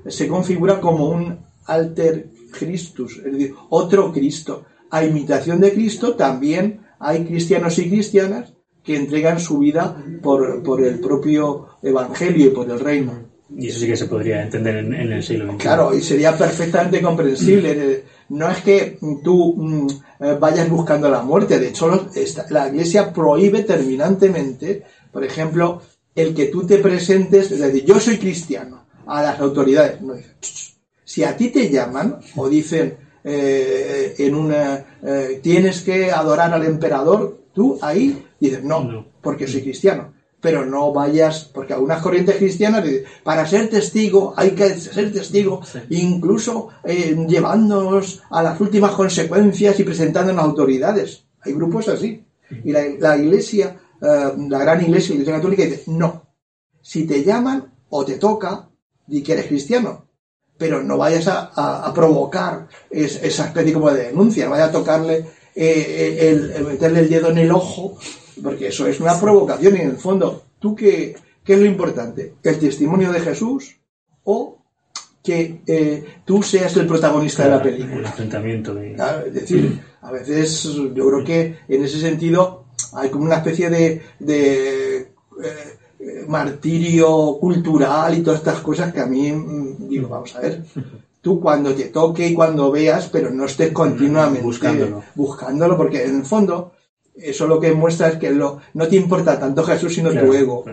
se 0.08 0.28
configura 0.28 0.82
como 0.82 1.10
un 1.10 1.40
alter 1.66 2.32
Christus, 2.52 3.22
es 3.26 3.32
decir, 3.32 3.56
otro 3.70 4.12
Cristo. 4.12 4.66
A 4.90 5.04
imitación 5.04 5.60
de 5.60 5.74
Cristo 5.74 6.16
también 6.16 6.82
hay 7.00 7.26
cristianos 7.26 7.78
y 7.80 7.90
cristianas 7.90 8.54
que 8.84 8.96
entregan 8.96 9.40
su 9.40 9.60
vida 9.60 10.04
por, 10.22 10.62
por 10.62 10.84
el 10.84 11.00
propio 11.00 11.68
Evangelio 11.82 12.48
y 12.48 12.50
por 12.50 12.70
el 12.70 12.80
reino. 12.80 13.33
Y 13.56 13.68
eso 13.68 13.80
sí 13.80 13.88
que 13.88 13.98
se 13.98 14.08
podría 14.08 14.42
entender 14.42 14.78
en, 14.78 14.94
el 14.94 15.24
siglo 15.24 15.46
XXI. 15.46 15.58
Claro, 15.58 15.96
y 15.96 16.02
sería 16.02 16.38
perfectamente 16.38 17.02
comprensible. 17.02 18.04
No 18.30 18.50
es 18.50 18.62
que 18.62 18.98
tú 19.24 19.56
mm, 19.58 19.88
eh, 20.22 20.38
vayas 20.40 20.70
buscando 20.70 21.10
la 21.10 21.22
muerte, 21.22 21.60
de 21.60 21.68
hecho 21.70 22.10
la 22.50 22.68
Iglesia 22.70 23.14
prohíbe 23.14 23.64
terminantemente, 23.64 24.84
por 25.12 25.24
ejemplo, 25.24 25.82
el 26.16 26.34
que 26.34 26.46
tú 26.46 26.66
te 26.66 26.80
presentes, 26.80 27.52
es 27.52 27.60
decir, 27.60 27.86
yo 27.86 28.00
soy 28.00 28.18
cristiano, 28.18 28.86
a 29.06 29.22
las 29.22 29.40
autoridades. 29.40 30.02
No, 30.02 30.16
si 31.04 31.24
a 31.24 31.36
ti 31.36 31.50
te 31.50 31.70
llaman 31.70 32.20
o 32.36 32.50
dicen 32.50 32.98
eh, 33.24 34.16
en 34.18 34.36
una, 34.36 34.98
eh, 35.04 35.40
tienes 35.44 35.82
que 35.82 36.12
adorar 36.12 36.54
al 36.54 36.66
emperador, 36.66 37.44
tú 37.54 37.78
ahí 37.82 38.26
dices, 38.40 38.64
no. 38.64 39.06
porque 39.22 39.48
soy 39.48 39.62
cristiano 39.62 40.13
pero 40.44 40.66
no 40.66 40.92
vayas, 40.92 41.46
porque 41.54 41.72
algunas 41.72 42.02
corrientes 42.02 42.36
cristianas 42.36 42.84
dicen, 42.84 43.06
para 43.24 43.48
ser 43.48 43.70
testigo 43.70 44.34
hay 44.36 44.52
que 44.52 44.78
ser 44.78 45.14
testigo, 45.14 45.62
incluso 45.90 46.68
eh, 46.84 47.16
llevándonos 47.30 48.22
a 48.30 48.44
las 48.44 48.60
últimas 48.60 48.92
consecuencias 48.92 49.80
y 49.80 49.86
presentándonos 49.86 50.44
autoridades. 50.44 51.24
Hay 51.40 51.54
grupos 51.54 51.88
así. 51.88 52.26
Y 52.62 52.74
la, 52.74 53.18
iglesia, 53.18 53.78
eh, 54.02 54.34
la 54.50 54.60
gran 54.60 54.82
iglesia, 54.82 55.12
la 55.12 55.22
iglesia 55.22 55.36
católica 55.36 55.64
dice, 55.64 55.84
no, 55.88 56.28
si 56.82 57.08
te 57.08 57.24
llaman 57.24 57.74
o 57.90 58.04
te 58.04 58.16
toca, 58.16 58.70
di 59.08 59.24
que 59.24 59.32
eres 59.32 59.48
cristiano, 59.48 60.10
pero 60.58 60.84
no 60.84 60.98
vayas 60.98 61.26
a, 61.30 61.90
provocar 61.96 62.68
esa 62.90 63.46
especie 63.46 63.72
como 63.72 63.92
de 63.92 64.08
denuncia, 64.08 64.44
no 64.44 64.52
vayas 64.52 64.70
a 64.70 64.74
tocarle, 64.74 65.26
eh, 65.56 66.54
el, 66.58 66.66
meterle 66.66 67.00
el 67.00 67.10
dedo 67.10 67.30
en 67.30 67.38
el 67.38 67.52
ojo 67.54 67.98
porque 68.42 68.68
eso 68.68 68.88
es 68.88 69.00
una 69.00 69.20
provocación 69.20 69.76
y 69.76 69.82
en 69.82 69.90
el 69.92 69.98
fondo, 69.98 70.44
¿tú 70.60 70.76
qué, 70.76 71.16
qué 71.44 71.54
es 71.54 71.60
lo 71.60 71.66
importante? 71.66 72.36
¿El 72.44 72.60
testimonio 72.60 73.12
de 73.12 73.20
Jesús 73.20 73.76
o 74.24 74.58
que 75.24 75.62
eh, 75.66 76.06
tú 76.26 76.44
seas 76.44 76.76
el 76.78 76.88
protagonista 76.88 77.44
de 77.44 77.50
la 77.50 77.62
película? 77.62 78.00
El 78.00 78.06
enfrentamiento. 78.06 78.80
es 79.26 79.34
decir, 79.34 79.82
a 80.02 80.12
veces 80.12 80.64
yo 80.64 81.08
creo 81.08 81.24
que 81.24 81.58
en 81.68 81.84
ese 81.84 82.00
sentido 82.00 82.66
hay 82.94 83.10
como 83.10 83.26
una 83.26 83.38
especie 83.38 83.70
de, 83.70 84.02
de 84.20 84.98
eh, 85.44 86.26
martirio 86.28 87.38
cultural 87.40 88.18
y 88.18 88.22
todas 88.22 88.40
estas 88.40 88.60
cosas 88.60 88.94
que 88.94 89.00
a 89.00 89.06
mí 89.06 89.32
mm, 89.32 89.88
digo, 89.88 90.10
vamos 90.10 90.36
a 90.36 90.42
ver, 90.42 90.64
tú 91.22 91.40
cuando 91.40 91.74
te 91.74 91.86
toque 91.86 92.28
y 92.28 92.34
cuando 92.34 92.72
veas, 92.72 93.08
pero 93.10 93.32
no 93.32 93.46
estés 93.46 93.72
continuamente 93.72 94.42
buscándolo, 94.42 95.04
buscándolo 95.16 95.78
porque 95.78 96.04
en 96.04 96.18
el 96.18 96.26
fondo 96.26 96.74
eso 97.16 97.48
lo 97.48 97.60
que 97.60 97.74
muestra 97.74 98.10
es 98.10 98.18
que 98.18 98.32
lo, 98.32 98.60
no 98.74 98.88
te 98.88 98.96
importa 98.96 99.40
tanto 99.40 99.64
Jesús, 99.64 99.94
sino 99.94 100.10
tu 100.12 100.34
ego. 100.34 100.66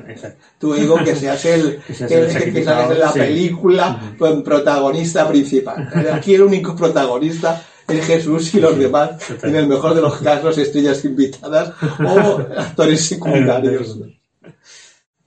Tu 0.58 0.74
ego, 0.74 0.96
que 1.04 1.14
seas 1.14 1.44
el 1.44 1.80
que, 1.86 2.52
que, 2.52 2.64
la 2.64 3.12
película 3.12 4.14
protagonista 4.44 5.28
principal. 5.28 5.88
Aquí 6.12 6.34
el 6.34 6.42
único 6.42 6.74
protagonista 6.74 7.62
es 7.88 8.06
Jesús 8.06 8.54
y 8.54 8.60
los 8.60 8.78
demás, 8.78 9.18
en 9.42 9.56
el 9.56 9.66
mejor 9.66 9.94
de 9.94 10.00
los 10.00 10.18
casos, 10.18 10.56
estrellas 10.58 11.04
invitadas 11.04 11.74
o 11.98 12.40
actores 12.56 13.04
secundarios. 13.04 13.98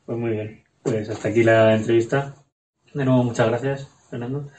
Pues 0.05 0.17
muy 0.17 0.31
bien. 0.31 0.63
Pues 0.81 1.09
hasta 1.09 1.29
aquí 1.29 1.43
la 1.43 1.75
entrevista. 1.75 2.35
De 2.93 3.05
nuevo, 3.05 3.23
muchas 3.23 3.47
gracias, 3.47 3.87
Fernando. 4.09 4.49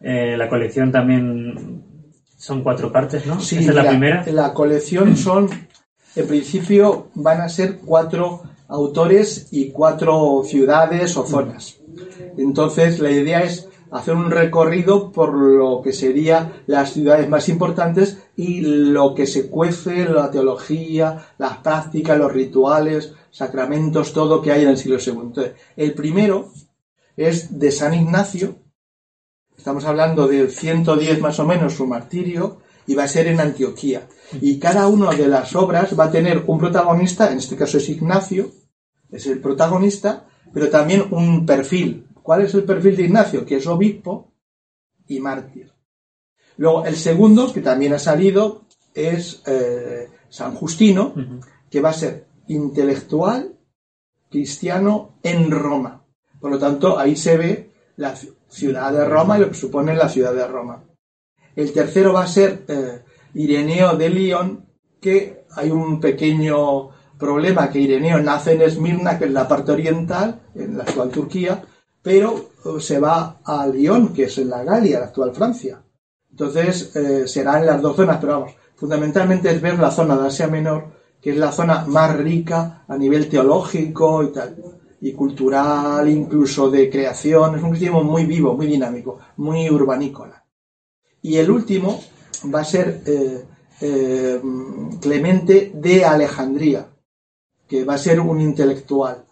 Eh, 0.00 0.36
la 0.36 0.48
colección 0.48 0.90
también 0.92 1.84
son 2.36 2.62
cuatro 2.62 2.92
partes, 2.92 3.26
¿no? 3.26 3.40
Sí, 3.40 3.58
es 3.58 3.74
la, 3.74 3.88
primera. 3.88 4.24
La 4.32 4.52
colección 4.52 5.16
son 5.16 5.48
en 6.16 6.26
principio 6.26 7.08
van 7.14 7.40
a 7.42 7.48
ser 7.48 7.78
cuatro 7.78 8.42
autores 8.68 9.48
y 9.52 9.70
cuatro 9.70 10.42
ciudades 10.44 11.16
o 11.16 11.26
zonas. 11.26 11.78
Entonces, 12.36 12.98
la 12.98 13.10
idea 13.10 13.42
es 13.42 13.68
hacer 13.90 14.14
un 14.14 14.30
recorrido 14.30 15.12
por 15.12 15.32
lo 15.34 15.80
que 15.82 15.92
serían 15.92 16.52
las 16.66 16.92
ciudades 16.92 17.28
más 17.28 17.48
importantes 17.48 18.18
y 18.34 18.62
lo 18.62 19.14
que 19.14 19.26
se 19.26 19.48
cuece, 19.48 20.04
la 20.06 20.30
teología, 20.30 21.26
las 21.38 21.58
prácticas, 21.58 22.18
los 22.18 22.32
rituales, 22.32 23.12
sacramentos, 23.30 24.12
todo 24.12 24.42
que 24.42 24.52
hay 24.52 24.62
en 24.62 24.70
el 24.70 24.78
siglo 24.78 24.98
II. 24.98 25.52
El 25.76 25.94
primero 25.94 26.50
es 27.16 27.58
de 27.58 27.70
San 27.70 27.94
Ignacio, 27.94 28.56
estamos 29.56 29.84
hablando 29.84 30.26
del 30.26 30.50
110 30.50 31.20
más 31.20 31.38
o 31.38 31.46
menos 31.46 31.74
su 31.74 31.86
martirio, 31.86 32.58
y 32.86 32.94
va 32.94 33.04
a 33.04 33.08
ser 33.08 33.26
en 33.26 33.40
Antioquía. 33.40 34.08
Y 34.40 34.58
cada 34.58 34.86
una 34.88 35.10
de 35.10 35.28
las 35.28 35.54
obras 35.54 35.98
va 35.98 36.04
a 36.04 36.10
tener 36.10 36.44
un 36.46 36.58
protagonista, 36.58 37.30
en 37.30 37.38
este 37.38 37.56
caso 37.56 37.78
es 37.78 37.88
Ignacio, 37.88 38.50
es 39.10 39.26
el 39.26 39.40
protagonista, 39.40 40.26
pero 40.52 40.68
también 40.68 41.06
un 41.10 41.46
perfil. 41.46 42.06
¿Cuál 42.22 42.42
es 42.42 42.54
el 42.54 42.64
perfil 42.64 42.96
de 42.96 43.02
Ignacio? 43.04 43.46
Que 43.46 43.56
es 43.56 43.66
obispo 43.66 44.32
y 45.06 45.20
mártir. 45.20 45.72
Luego, 46.56 46.84
el 46.84 46.96
segundo, 46.96 47.52
que 47.52 47.60
también 47.60 47.92
ha 47.92 47.98
salido, 47.98 48.62
es 48.94 49.42
eh, 49.46 50.08
San 50.28 50.54
Justino, 50.54 51.14
que 51.70 51.80
va 51.80 51.90
a 51.90 51.94
ser 51.94 52.26
intelectual 52.48 53.56
cristiano 54.30 55.18
en 55.22 55.50
Roma. 55.50 56.04
Por 56.40 56.50
lo 56.50 56.58
tanto, 56.58 56.98
ahí 56.98 57.16
se 57.16 57.36
ve 57.36 57.70
la 57.96 58.14
ciudad 58.48 58.92
de 58.92 59.04
Roma 59.04 59.36
y 59.36 59.42
lo 59.42 59.48
que 59.48 59.54
supone 59.54 59.94
la 59.94 60.08
ciudad 60.08 60.34
de 60.34 60.46
Roma. 60.46 60.84
El 61.56 61.72
tercero 61.72 62.12
va 62.12 62.24
a 62.24 62.28
ser 62.28 62.64
eh, 62.68 63.02
Ireneo 63.34 63.96
de 63.96 64.10
León, 64.10 64.66
que 65.00 65.46
hay 65.56 65.70
un 65.70 65.98
pequeño 66.00 66.90
problema, 67.18 67.70
que 67.70 67.80
Ireneo 67.80 68.20
nace 68.20 68.52
en 68.52 68.60
Esmirna, 68.60 69.18
que 69.18 69.24
es 69.24 69.30
la 69.30 69.48
parte 69.48 69.72
oriental, 69.72 70.42
en 70.54 70.76
la 70.76 70.84
actual 70.84 71.08
Turquía, 71.08 71.64
pero 72.02 72.50
eh, 72.64 72.80
se 72.80 73.00
va 73.00 73.40
a 73.42 73.66
Lyon, 73.66 74.12
que 74.12 74.24
es 74.24 74.36
en 74.36 74.50
la 74.50 74.62
Galia, 74.64 75.00
la 75.00 75.06
actual 75.06 75.34
Francia. 75.34 75.82
Entonces, 76.30 76.94
eh, 76.94 77.26
será 77.26 77.58
en 77.58 77.66
las 77.66 77.80
dos 77.80 77.96
zonas, 77.96 78.18
pero 78.20 78.40
vamos, 78.40 78.52
fundamentalmente 78.74 79.50
es 79.50 79.60
ver 79.62 79.78
la 79.78 79.90
zona 79.90 80.14
de 80.18 80.26
Asia 80.26 80.48
Menor, 80.48 80.92
que 81.22 81.30
es 81.30 81.38
la 81.38 81.52
zona 81.52 81.86
más 81.86 82.14
rica 82.18 82.84
a 82.86 82.98
nivel 82.98 83.30
teológico 83.30 84.22
y 84.22 84.28
tal, 84.28 84.56
y 85.00 85.12
cultural, 85.12 86.06
incluso 86.06 86.70
de 86.70 86.90
creación. 86.90 87.56
Es 87.56 87.62
un 87.62 87.70
cristianismo 87.70 88.04
muy 88.04 88.26
vivo, 88.26 88.54
muy 88.54 88.66
dinámico, 88.66 89.18
muy 89.38 89.70
urbanícola. 89.70 90.45
Y 91.26 91.38
el 91.38 91.50
último 91.50 92.04
va 92.54 92.60
a 92.60 92.64
ser 92.64 93.02
eh, 93.04 93.44
eh, 93.80 94.40
Clemente 95.00 95.72
de 95.74 96.04
Alejandría, 96.04 96.88
que 97.66 97.82
va 97.82 97.94
a 97.94 97.98
ser 97.98 98.20
un 98.20 98.40
intelectual, 98.40 99.24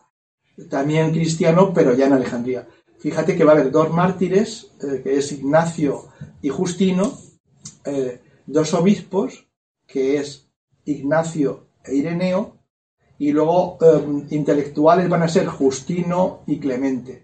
también 0.69 1.13
cristiano, 1.13 1.73
pero 1.73 1.95
ya 1.95 2.07
en 2.07 2.15
Alejandría. 2.15 2.67
Fíjate 2.99 3.37
que 3.37 3.45
va 3.45 3.53
a 3.53 3.55
haber 3.55 3.71
dos 3.71 3.93
mártires, 3.93 4.73
eh, 4.83 5.03
que 5.05 5.19
es 5.19 5.31
Ignacio 5.31 6.09
y 6.43 6.49
Justino, 6.49 7.17
dos 8.45 8.75
obispos, 8.75 9.47
que 9.87 10.17
es 10.17 10.49
Ignacio 10.87 11.69
e 11.85 11.95
Ireneo, 11.95 12.59
y 13.19 13.31
luego 13.31 13.79
intelectuales 14.31 15.09
van 15.09 15.23
a 15.23 15.29
ser 15.29 15.47
Justino 15.47 16.43
y 16.49 16.59
Clemente. 16.59 17.24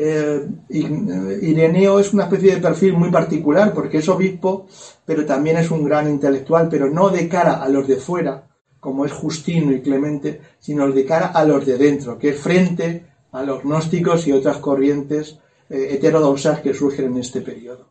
Eh, 0.00 0.48
Ireneo 0.68 1.98
es 1.98 2.12
una 2.12 2.24
especie 2.24 2.54
de 2.54 2.60
perfil 2.60 2.92
muy 2.92 3.10
particular 3.10 3.74
porque 3.74 3.98
es 3.98 4.08
obispo, 4.08 4.68
pero 5.04 5.26
también 5.26 5.56
es 5.56 5.72
un 5.72 5.82
gran 5.84 6.08
intelectual, 6.08 6.68
pero 6.68 6.88
no 6.88 7.08
de 7.10 7.28
cara 7.28 7.60
a 7.60 7.68
los 7.68 7.88
de 7.88 7.96
fuera, 7.96 8.46
como 8.78 9.04
es 9.04 9.10
Justino 9.10 9.72
y 9.72 9.82
Clemente, 9.82 10.40
sino 10.60 10.88
de 10.92 11.04
cara 11.04 11.26
a 11.26 11.44
los 11.44 11.66
de 11.66 11.78
dentro, 11.78 12.16
que 12.16 12.28
es 12.28 12.38
frente 12.38 13.06
a 13.32 13.42
los 13.42 13.64
gnósticos 13.64 14.28
y 14.28 14.32
otras 14.32 14.58
corrientes 14.58 15.40
eh, 15.68 15.88
heterodoxas 15.90 16.60
que 16.60 16.74
surgen 16.74 17.06
en 17.06 17.18
este 17.18 17.40
periodo. 17.40 17.90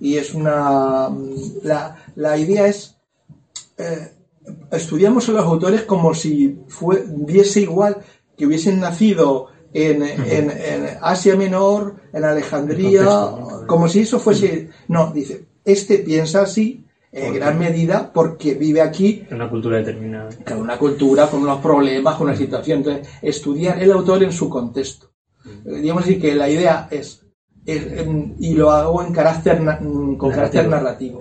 Y 0.00 0.16
es 0.16 0.32
una. 0.32 1.10
La, 1.62 2.38
idea 2.38 2.66
es. 2.66 2.96
Eh, 3.76 4.12
estudiamos 4.72 5.28
a 5.28 5.32
los 5.32 5.44
autores 5.44 5.82
como 5.82 6.14
si 6.14 6.58
fue, 6.68 7.04
viese 7.06 7.60
igual 7.60 7.98
que 8.34 8.46
hubiesen 8.46 8.80
nacido 8.80 9.48
en, 9.72 10.02
en, 10.02 10.88
Asia 11.02 11.36
Menor, 11.36 11.96
en 12.12 12.24
Alejandría, 12.24 13.04
como 13.66 13.88
si 13.88 14.00
eso 14.00 14.18
fuese... 14.18 14.70
No, 14.88 15.12
dice, 15.12 15.46
este 15.64 15.98
piensa 15.98 16.42
así 16.42 16.84
en 17.12 17.34
gran 17.34 17.58
medida 17.58 18.12
porque 18.12 18.54
vive 18.54 18.80
aquí. 18.80 19.24
En 19.28 19.36
una 19.36 19.48
cultura 19.48 19.78
determinada. 19.78 20.30
Con 20.46 20.60
una 20.60 20.78
cultura, 20.78 21.26
con 21.28 21.42
unos 21.42 21.60
problemas, 21.60 22.16
con 22.16 22.28
una 22.28 22.36
situación. 22.36 22.78
Entonces, 22.78 23.08
estudiar 23.22 23.82
el 23.82 23.92
autor 23.92 24.22
en 24.22 24.32
su 24.32 24.48
contexto. 24.48 25.10
Digamos 25.64 26.04
así 26.04 26.18
que 26.18 26.34
la 26.34 26.48
idea 26.48 26.88
es, 26.90 27.24
y 27.64 28.54
lo 28.54 28.70
hago 28.70 29.02
en 29.02 29.12
carácter, 29.12 29.60
con 30.18 30.30
carácter 30.30 30.68
narrativo. 30.68 31.20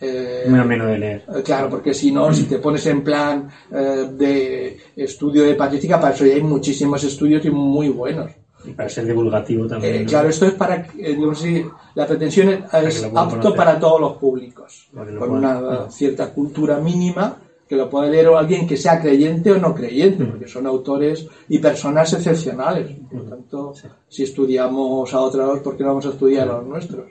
Eh, 0.00 0.44
Muy 0.48 0.58
ameno 0.58 0.86
de 0.86 0.98
leer. 0.98 1.24
Eh, 1.28 1.42
claro, 1.42 1.70
porque 1.70 1.94
si 1.94 2.10
no, 2.10 2.32
si 2.32 2.44
te 2.44 2.58
pones 2.58 2.84
en 2.86 3.02
plan 3.02 3.48
eh, 3.72 4.08
de 4.12 4.78
estudio 4.96 5.44
de 5.44 5.54
patrística, 5.54 6.00
para 6.00 6.14
eso 6.14 6.26
ya 6.26 6.34
hay 6.34 6.42
muchísimos 6.42 7.02
estudios 7.04 7.44
y 7.44 7.50
muy 7.50 7.88
buenos. 7.88 8.30
Y 8.64 8.70
para 8.70 8.88
ser 8.88 9.06
divulgativo 9.06 9.66
también. 9.66 10.06
Claro, 10.06 10.28
esto 10.28 10.46
es 10.46 10.54
para, 10.54 10.86
digamos 10.94 11.38
así, 11.38 11.64
la 11.94 12.06
pretensión 12.06 12.48
es, 12.48 13.04
apto 13.14 13.54
para 13.54 13.78
todos 13.78 14.00
los 14.00 14.16
públicos, 14.16 14.88
con 15.18 15.30
una 15.30 15.90
cierta 15.90 16.32
cultura 16.32 16.78
mínima 16.78 17.36
que 17.68 17.76
lo 17.76 17.88
puede 17.88 18.10
leer 18.10 18.28
alguien 18.28 18.66
que 18.66 18.76
sea 18.76 19.00
creyente 19.00 19.52
o 19.52 19.58
no 19.58 19.74
creyente, 19.74 20.24
porque 20.24 20.48
son 20.48 20.66
autores 20.66 21.26
y 21.48 21.58
personas 21.58 22.12
excepcionales. 22.12 22.90
Por 23.10 23.22
lo 23.22 23.24
tanto, 23.24 23.74
si 24.08 24.24
estudiamos 24.24 25.12
a 25.14 25.20
otros, 25.20 25.60
¿por 25.60 25.76
qué 25.76 25.82
no 25.82 25.90
vamos 25.90 26.06
a 26.06 26.10
estudiar 26.10 26.48
a 26.48 26.58
los 26.58 26.66
nuestros? 26.66 27.06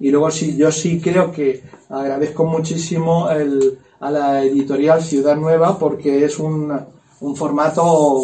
Y 0.00 0.10
luego 0.10 0.30
sí, 0.30 0.56
yo 0.56 0.72
sí 0.72 1.00
creo 1.00 1.30
que 1.30 1.62
agradezco 1.88 2.44
muchísimo 2.44 3.30
el, 3.30 3.78
a 4.00 4.10
la 4.10 4.44
editorial 4.44 5.00
Ciudad 5.00 5.36
Nueva 5.36 5.78
porque 5.78 6.24
es 6.24 6.38
un, 6.38 6.72
un 7.20 7.36
formato 7.36 8.22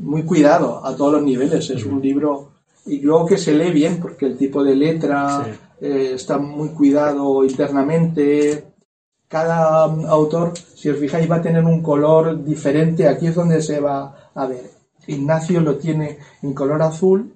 muy 0.00 0.24
cuidado 0.24 0.84
a 0.84 0.96
todos 0.96 1.14
los 1.14 1.22
niveles. 1.22 1.70
Es 1.70 1.84
un 1.84 2.02
libro 2.02 2.52
y 2.84 3.00
luego 3.00 3.26
que 3.26 3.38
se 3.38 3.54
lee 3.54 3.70
bien 3.70 4.00
porque 4.00 4.26
el 4.26 4.36
tipo 4.36 4.64
de 4.64 4.74
letra 4.74 5.46
eh, 5.80 6.12
está 6.14 6.38
muy 6.38 6.70
cuidado 6.70 7.44
internamente 7.44 8.71
cada 9.32 9.84
autor, 9.84 10.52
si 10.74 10.90
os 10.90 10.98
fijáis, 10.98 11.30
va 11.30 11.36
a 11.36 11.42
tener 11.42 11.64
un 11.64 11.80
color 11.82 12.44
diferente. 12.44 13.08
Aquí 13.08 13.28
es 13.28 13.34
donde 13.34 13.62
se 13.62 13.80
va 13.80 14.30
a 14.34 14.46
ver. 14.46 14.70
Ignacio 15.06 15.62
lo 15.62 15.76
tiene 15.76 16.18
en 16.42 16.52
color 16.52 16.82
azul, 16.82 17.32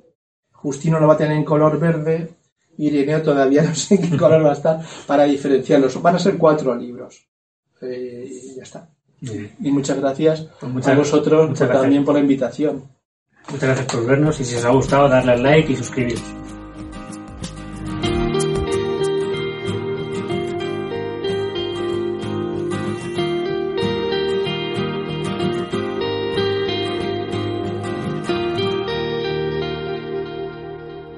Justino 0.53 1.01
lo 1.01 1.07
va 1.07 1.15
a 1.15 1.17
tener 1.17 1.39
en 1.39 1.45
color 1.45 1.81
verde, 1.81 2.29
Ireneo 2.77 3.23
todavía 3.23 3.63
no 3.69 3.75
sé 3.75 3.95
en 3.95 4.11
qué 4.11 4.17
color 4.17 4.45
va 4.45 4.51
a 4.51 4.53
estar 4.61 4.81
para 5.07 5.25
diferenciarlos. 5.25 6.01
Van 6.03 6.17
a 6.17 6.19
ser 6.19 6.37
cuatro 6.37 6.75
libros. 6.77 7.27
Eh, 7.81 8.29
y 8.31 8.57
ya 8.57 8.63
está. 8.63 8.91
Y 9.23 9.71
muchas 9.71 9.99
gracias 9.99 10.47
pues 10.61 10.87
a 10.87 10.95
vosotros 10.95 11.59
también 11.59 12.05
por 12.05 12.15
la 12.15 12.21
invitación. 12.21 12.85
Muchas 13.49 13.69
gracias 13.71 13.87
por 13.87 14.05
vernos 14.05 14.39
y 14.39 14.45
si 14.45 14.57
os 14.57 14.65
ha 14.67 14.71
gustado 14.71 15.09
darle 15.09 15.33
al 15.33 15.43
like 15.43 15.73
y 15.73 15.77
suscribiros. 15.77 16.46